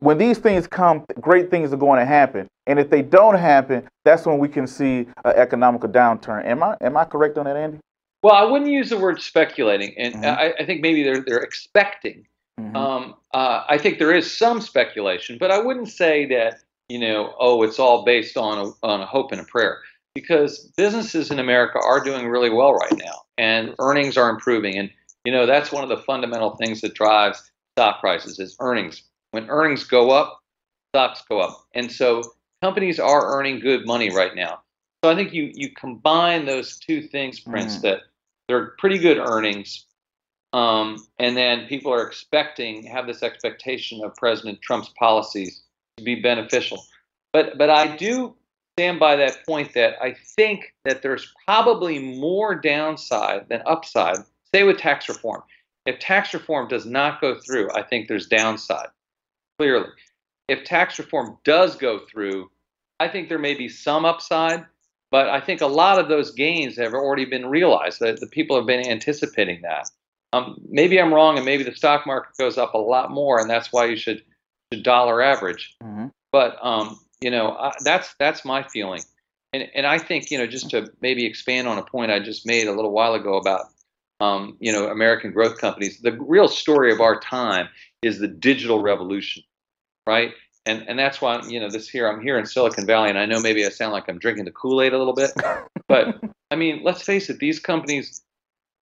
when 0.00 0.18
these 0.18 0.38
things 0.38 0.66
come, 0.66 1.04
great 1.20 1.50
things 1.50 1.72
are 1.72 1.76
going 1.76 1.98
to 1.98 2.06
happen. 2.06 2.46
And 2.66 2.78
if 2.78 2.90
they 2.90 3.02
don't 3.02 3.34
happen, 3.34 3.88
that's 4.04 4.26
when 4.26 4.38
we 4.38 4.48
can 4.48 4.66
see 4.66 5.06
an 5.24 5.34
economical 5.34 5.88
downturn. 5.88 6.44
Am 6.44 6.62
I 6.62 6.76
am 6.80 6.96
I 6.96 7.04
correct 7.04 7.38
on 7.38 7.46
that, 7.46 7.56
Andy? 7.56 7.78
Well, 8.22 8.34
I 8.34 8.44
wouldn't 8.44 8.70
use 8.70 8.90
the 8.90 8.98
word 8.98 9.20
speculating, 9.20 9.94
and 9.96 10.14
Mhm. 10.14 10.24
I, 10.36 10.54
I 10.58 10.66
think 10.66 10.82
maybe 10.82 11.02
they're 11.02 11.20
they're 11.20 11.42
expecting. 11.42 12.26
Mhm. 12.60 12.76
Um, 12.76 13.14
uh, 13.34 13.64
I 13.68 13.78
think 13.78 13.98
there 13.98 14.14
is 14.14 14.30
some 14.30 14.60
speculation, 14.60 15.36
but 15.38 15.50
I 15.50 15.58
wouldn't 15.58 15.88
say 15.88 16.26
that 16.26 16.60
you 16.88 16.98
know, 16.98 17.34
oh, 17.38 17.62
it's 17.64 17.78
all 17.78 18.02
based 18.02 18.38
on 18.38 18.58
a, 18.58 18.86
on 18.86 19.00
a 19.02 19.06
hope 19.06 19.30
and 19.30 19.40
a 19.40 19.44
prayer, 19.44 19.78
because 20.14 20.72
businesses 20.76 21.30
in 21.30 21.38
America 21.38 21.78
are 21.84 22.02
doing 22.02 22.28
really 22.28 22.48
well 22.48 22.72
right 22.72 22.96
now, 22.96 23.22
and 23.36 23.74
earnings 23.78 24.16
are 24.16 24.30
improving, 24.30 24.78
and 24.78 24.90
you 25.28 25.32
know 25.34 25.44
that's 25.44 25.70
one 25.70 25.82
of 25.82 25.90
the 25.90 25.98
fundamental 25.98 26.56
things 26.56 26.80
that 26.80 26.94
drives 26.94 27.52
stock 27.76 28.00
prices 28.00 28.38
is 28.38 28.56
earnings. 28.60 29.02
When 29.32 29.50
earnings 29.50 29.84
go 29.84 30.10
up, 30.10 30.40
stocks 30.94 31.22
go 31.28 31.38
up, 31.38 31.66
and 31.74 31.92
so 31.92 32.22
companies 32.62 32.98
are 32.98 33.36
earning 33.38 33.60
good 33.60 33.84
money 33.84 34.08
right 34.08 34.34
now. 34.34 34.62
So 35.04 35.10
I 35.10 35.14
think 35.14 35.34
you 35.34 35.52
you 35.54 35.68
combine 35.74 36.46
those 36.46 36.78
two 36.78 37.02
things, 37.02 37.40
Prince, 37.40 37.76
Mhm. 37.76 37.82
that 37.82 38.00
they're 38.48 38.68
pretty 38.78 38.96
good 38.96 39.18
earnings, 39.18 39.84
um, 40.54 41.06
and 41.18 41.36
then 41.36 41.66
people 41.66 41.92
are 41.92 42.06
expecting 42.06 42.84
have 42.84 43.06
this 43.06 43.22
expectation 43.22 44.02
of 44.02 44.14
President 44.14 44.62
Trump's 44.62 44.88
policies 44.98 45.60
to 45.98 46.04
be 46.04 46.14
beneficial. 46.14 46.82
But 47.34 47.58
but 47.58 47.68
I 47.68 47.96
do 47.98 48.34
stand 48.78 48.98
by 48.98 49.16
that 49.16 49.44
point 49.44 49.74
that 49.74 50.02
I 50.02 50.14
think 50.36 50.74
that 50.86 51.02
there's 51.02 51.34
probably 51.44 51.98
more 51.98 52.54
downside 52.54 53.50
than 53.50 53.60
upside. 53.66 54.20
Say 54.54 54.62
with 54.62 54.78
tax 54.78 55.08
reform, 55.08 55.42
if 55.86 55.98
tax 55.98 56.34
reform 56.34 56.68
does 56.68 56.86
not 56.86 57.20
go 57.20 57.38
through, 57.40 57.70
I 57.72 57.82
think 57.82 58.08
there's 58.08 58.26
downside 58.26 58.88
clearly. 59.58 59.88
If 60.48 60.64
tax 60.64 60.98
reform 60.98 61.38
does 61.44 61.76
go 61.76 62.00
through, 62.10 62.50
I 63.00 63.08
think 63.08 63.28
there 63.28 63.38
may 63.38 63.54
be 63.54 63.68
some 63.68 64.04
upside, 64.04 64.64
but 65.10 65.28
I 65.28 65.40
think 65.40 65.60
a 65.60 65.66
lot 65.66 65.98
of 65.98 66.08
those 66.08 66.30
gains 66.32 66.76
have 66.76 66.94
already 66.94 67.24
been 67.24 67.46
realized. 67.46 68.00
That 68.00 68.20
the 68.20 68.26
people 68.26 68.56
have 68.56 68.66
been 68.66 68.86
anticipating 68.86 69.62
that. 69.62 69.90
Um, 70.32 70.60
maybe 70.68 71.00
I'm 71.00 71.12
wrong, 71.12 71.36
and 71.36 71.46
maybe 71.46 71.64
the 71.64 71.74
stock 71.74 72.06
market 72.06 72.36
goes 72.38 72.58
up 72.58 72.74
a 72.74 72.78
lot 72.78 73.10
more, 73.10 73.40
and 73.40 73.48
that's 73.48 73.72
why 73.72 73.86
you 73.86 73.96
should 73.96 74.22
should 74.72 74.82
dollar 74.82 75.22
average. 75.22 75.76
Mhm. 75.82 76.12
But 76.32 76.58
um, 76.62 77.00
you 77.20 77.30
know, 77.30 77.52
I, 77.52 77.72
that's 77.84 78.14
that's 78.18 78.44
my 78.44 78.62
feeling, 78.62 79.02
and 79.52 79.68
and 79.74 79.86
I 79.86 79.98
think 79.98 80.30
you 80.30 80.38
know 80.38 80.46
just 80.46 80.70
to 80.70 80.90
maybe 81.00 81.24
expand 81.24 81.68
on 81.68 81.78
a 81.78 81.82
point 81.82 82.10
I 82.10 82.18
just 82.18 82.46
made 82.46 82.66
a 82.66 82.72
little 82.72 82.92
while 82.92 83.14
ago 83.14 83.36
about 83.36 83.66
um, 84.20 84.56
you 84.60 84.72
know 84.72 84.88
American 84.88 85.32
growth 85.32 85.58
companies. 85.58 86.00
The 86.00 86.12
real 86.12 86.48
story 86.48 86.92
of 86.92 87.00
our 87.00 87.20
time 87.20 87.68
is 88.02 88.18
the 88.18 88.28
digital 88.28 88.82
revolution, 88.82 89.42
right? 90.06 90.32
And 90.66 90.84
and 90.88 90.98
that's 90.98 91.20
why 91.20 91.40
you 91.46 91.60
know 91.60 91.70
this 91.70 91.88
here. 91.88 92.08
I'm 92.08 92.20
here 92.20 92.38
in 92.38 92.46
Silicon 92.46 92.86
Valley, 92.86 93.10
and 93.10 93.18
I 93.18 93.26
know 93.26 93.40
maybe 93.40 93.64
I 93.64 93.68
sound 93.68 93.92
like 93.92 94.08
I'm 94.08 94.18
drinking 94.18 94.44
the 94.44 94.50
Kool 94.50 94.82
Aid 94.82 94.92
a 94.92 94.98
little 94.98 95.14
bit, 95.14 95.30
but 95.88 96.20
I 96.50 96.56
mean, 96.56 96.82
let's 96.82 97.02
face 97.02 97.30
it. 97.30 97.38
These 97.38 97.60
companies, 97.60 98.22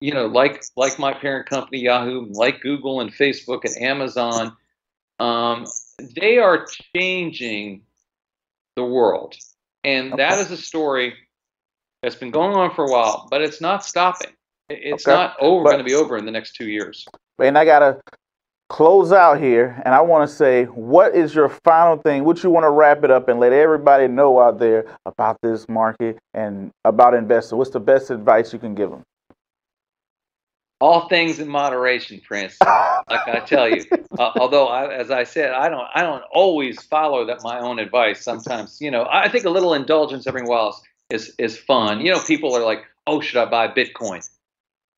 you 0.01 0.12
know, 0.12 0.27
like 0.27 0.64
like 0.77 0.99
my 0.99 1.12
parent 1.12 1.49
company 1.49 1.79
Yahoo, 1.79 2.27
like 2.33 2.61
Google 2.61 3.01
and 3.01 3.12
Facebook 3.12 3.64
and 3.64 3.77
Amazon, 3.83 4.57
um, 5.20 5.66
they 5.99 6.38
are 6.38 6.66
changing 6.94 7.83
the 8.75 8.85
world, 8.85 9.37
and 9.85 10.18
that 10.18 10.33
Okay. 10.33 10.40
is 10.40 10.51
a 10.51 10.57
story 10.57 11.14
that's 12.03 12.16
been 12.16 12.31
going 12.31 12.55
on 12.55 12.75
for 12.75 12.85
a 12.85 12.90
while, 12.90 13.29
but 13.31 13.42
it's 13.42 13.61
not 13.61 13.85
stopping. 13.85 14.33
It- 14.69 14.81
It's 14.83 15.07
Okay. 15.07 15.17
not 15.17 15.37
over. 15.41 15.65
Going 15.65 15.79
to 15.79 15.85
be 15.85 15.95
over 15.95 16.17
in 16.17 16.25
the 16.25 16.31
next 16.31 16.55
two 16.57 16.67
years. 16.69 17.07
And 17.39 17.57
I 17.59 17.65
gotta 17.65 18.01
close 18.69 19.13
out 19.13 19.39
here, 19.39 19.81
and 19.85 19.95
I 19.95 20.01
want 20.01 20.29
to 20.29 20.35
say, 20.35 20.65
what 20.65 21.15
is 21.15 21.35
your 21.35 21.49
final 21.49 21.97
thing? 21.99 22.25
What 22.25 22.43
you 22.43 22.51
want 22.51 22.65
to 22.65 22.71
wrap 22.71 23.05
it 23.05 23.11
up 23.11 23.29
and 23.29 23.39
let 23.39 23.53
everybody 23.53 24.09
know 24.09 24.41
out 24.41 24.59
there 24.59 24.87
about 25.05 25.37
this 25.43 25.69
market 25.69 26.19
and 26.35 26.71
about 26.85 27.15
investing? 27.15 27.59
What's 27.59 27.71
the 27.71 27.79
best 27.81 28.11
advice 28.11 28.53
you 28.53 28.59
can 28.59 28.75
give 28.75 28.91
them? 28.91 29.03
All 30.81 31.09
things 31.09 31.39
in 31.39 31.49
moderation, 31.49 32.21
Prince. 32.27 32.59
like 32.61 33.27
I 33.29 33.41
tell 33.41 33.69
you. 33.69 33.85
Uh, 34.19 34.33
although, 34.37 34.67
I, 34.69 34.91
as 34.95 35.11
I 35.11 35.25
said, 35.25 35.51
I 35.51 35.69
don't, 35.69 35.87
I 35.95 36.01
don't 36.03 36.23
always 36.33 36.83
follow 36.85 37.27
that 37.27 37.43
my 37.43 37.59
own 37.61 37.79
advice. 37.79 38.25
Sometimes, 38.25 38.81
you 38.81 38.91
know, 38.91 39.07
I 39.11 39.29
think 39.29 39.45
a 39.45 39.51
little 39.51 39.75
indulgence 39.75 40.27
every 40.27 40.41
while 40.43 40.83
is 41.11 41.35
is 41.39 41.59
fun. 41.59 42.01
You 42.01 42.13
know, 42.13 42.21
people 42.21 42.57
are 42.57 42.65
like, 42.65 42.79
"Oh, 43.07 43.21
should 43.21 43.37
I 43.37 43.45
buy 43.45 43.69
Bitcoin?" 43.69 44.27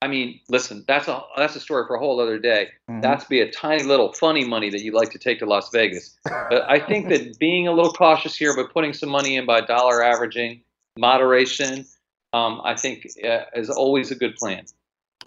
I 0.00 0.06
mean, 0.06 0.40
listen, 0.48 0.84
that's 0.86 1.08
a 1.08 1.20
that's 1.36 1.56
a 1.56 1.60
story 1.60 1.84
for 1.88 1.96
a 1.96 1.98
whole 1.98 2.20
other 2.20 2.38
day. 2.38 2.68
Mhm. 2.88 3.02
That's 3.02 3.24
be 3.24 3.40
a 3.40 3.50
tiny 3.50 3.82
little 3.82 4.12
funny 4.12 4.44
money 4.44 4.70
that 4.70 4.82
you'd 4.82 4.94
like 4.94 5.10
to 5.10 5.18
take 5.18 5.40
to 5.40 5.46
Las 5.46 5.70
Vegas. 5.70 6.16
But 6.24 6.70
I 6.70 6.78
think 6.78 7.08
that 7.08 7.38
being 7.40 7.66
a 7.66 7.72
little 7.72 7.92
cautious 7.92 8.36
here, 8.36 8.54
but 8.54 8.72
putting 8.72 8.92
some 8.92 9.08
money 9.08 9.36
in 9.36 9.44
by 9.44 9.60
dollar 9.60 10.02
averaging, 10.02 10.60
moderation, 10.96 11.84
um, 12.32 12.60
I 12.64 12.74
think 12.76 13.08
uh, 13.24 13.40
is 13.54 13.70
always 13.70 14.12
a 14.12 14.14
good 14.14 14.36
plan. 14.36 14.66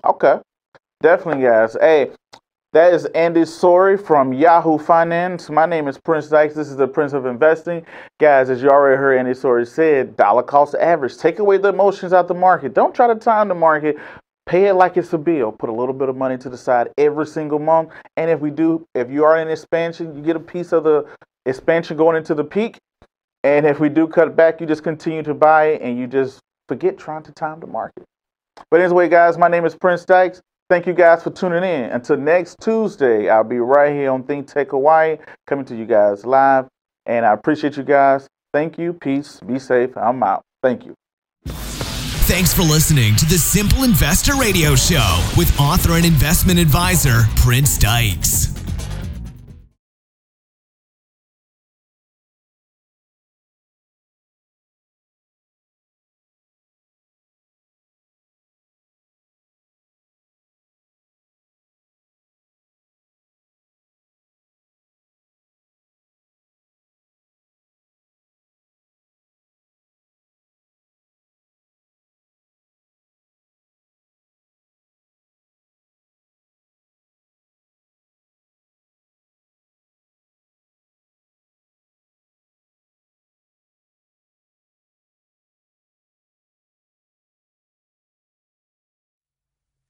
Okay, 0.05 0.37
definitely, 1.01 1.43
guys. 1.43 1.75
Hey, 1.79 2.11
that 2.71 2.93
is 2.93 3.03
Andy 3.07 3.41
Serwer 3.41 4.01
from 4.01 4.31
Yahoo 4.31 4.77
Finance. 4.77 5.49
My 5.49 5.65
name 5.65 5.89
is 5.89 5.97
Prince 5.97 6.29
Dykes. 6.29 6.53
This 6.53 6.69
is 6.69 6.77
the 6.77 6.87
Prince 6.87 7.11
of 7.11 7.25
Investing. 7.25 7.85
Guys, 8.21 8.49
as 8.49 8.61
you 8.61 8.69
already 8.69 8.95
heard 8.95 9.17
Andy 9.17 9.33
Serwer 9.33 9.67
said, 9.67 10.15
dollar 10.15 10.43
cost 10.43 10.75
average. 10.75 11.17
Take 11.17 11.39
away 11.39 11.57
the 11.57 11.67
emotions 11.67 12.13
out 12.13 12.29
the 12.29 12.33
market. 12.33 12.73
Don't 12.73 12.95
try 12.95 13.07
to 13.07 13.15
time 13.15 13.49
the 13.49 13.55
market. 13.55 13.97
Pay 14.51 14.65
it 14.65 14.73
like 14.73 14.97
it's 14.97 15.13
a 15.13 15.17
bill. 15.17 15.53
Put 15.53 15.69
a 15.69 15.71
little 15.71 15.93
bit 15.93 16.09
of 16.09 16.17
money 16.17 16.37
to 16.39 16.49
the 16.49 16.57
side 16.57 16.89
every 16.97 17.25
single 17.25 17.57
month. 17.57 17.91
And 18.17 18.29
if 18.29 18.41
we 18.41 18.51
do, 18.51 18.85
if 18.93 19.09
you 19.09 19.23
are 19.23 19.39
in 19.39 19.47
expansion, 19.47 20.13
you 20.13 20.21
get 20.21 20.35
a 20.35 20.41
piece 20.41 20.73
of 20.73 20.83
the 20.83 21.05
expansion 21.45 21.95
going 21.95 22.17
into 22.17 22.35
the 22.35 22.43
peak. 22.43 22.77
And 23.45 23.65
if 23.65 23.79
we 23.79 23.87
do 23.87 24.09
cut 24.09 24.35
back, 24.35 24.59
you 24.59 24.67
just 24.67 24.83
continue 24.83 25.23
to 25.23 25.33
buy 25.33 25.67
it 25.67 25.81
and 25.81 25.97
you 25.97 26.05
just 26.05 26.41
forget 26.67 26.97
trying 26.97 27.23
to 27.23 27.31
time 27.31 27.61
the 27.61 27.67
market. 27.67 28.03
But 28.69 28.81
anyway, 28.81 29.07
guys, 29.07 29.37
my 29.37 29.47
name 29.47 29.63
is 29.63 29.73
Prince 29.73 30.03
Dykes. 30.03 30.41
Thank 30.69 30.85
you 30.85 30.93
guys 30.93 31.23
for 31.23 31.29
tuning 31.29 31.63
in. 31.63 31.89
Until 31.89 32.17
next 32.17 32.57
Tuesday, 32.59 33.29
I'll 33.29 33.45
be 33.45 33.59
right 33.59 33.93
here 33.93 34.11
on 34.11 34.23
Think 34.23 34.47
Tech 34.47 34.71
Hawaii, 34.71 35.17
coming 35.47 35.63
to 35.63 35.77
you 35.77 35.85
guys 35.85 36.25
live. 36.25 36.67
And 37.05 37.25
I 37.25 37.31
appreciate 37.31 37.77
you 37.77 37.83
guys. 37.83 38.27
Thank 38.53 38.77
you. 38.77 38.91
Peace. 38.91 39.39
Be 39.47 39.59
safe. 39.59 39.95
I'm 39.95 40.21
out. 40.21 40.41
Thank 40.61 40.83
you. 40.85 40.93
Thanks 42.31 42.53
for 42.53 42.61
listening 42.61 43.17
to 43.17 43.25
the 43.25 43.37
Simple 43.37 43.83
Investor 43.83 44.35
Radio 44.35 44.73
Show 44.73 45.21
with 45.37 45.59
author 45.59 45.97
and 45.97 46.05
investment 46.05 46.59
advisor 46.59 47.23
Prince 47.35 47.77
Dykes. 47.77 48.60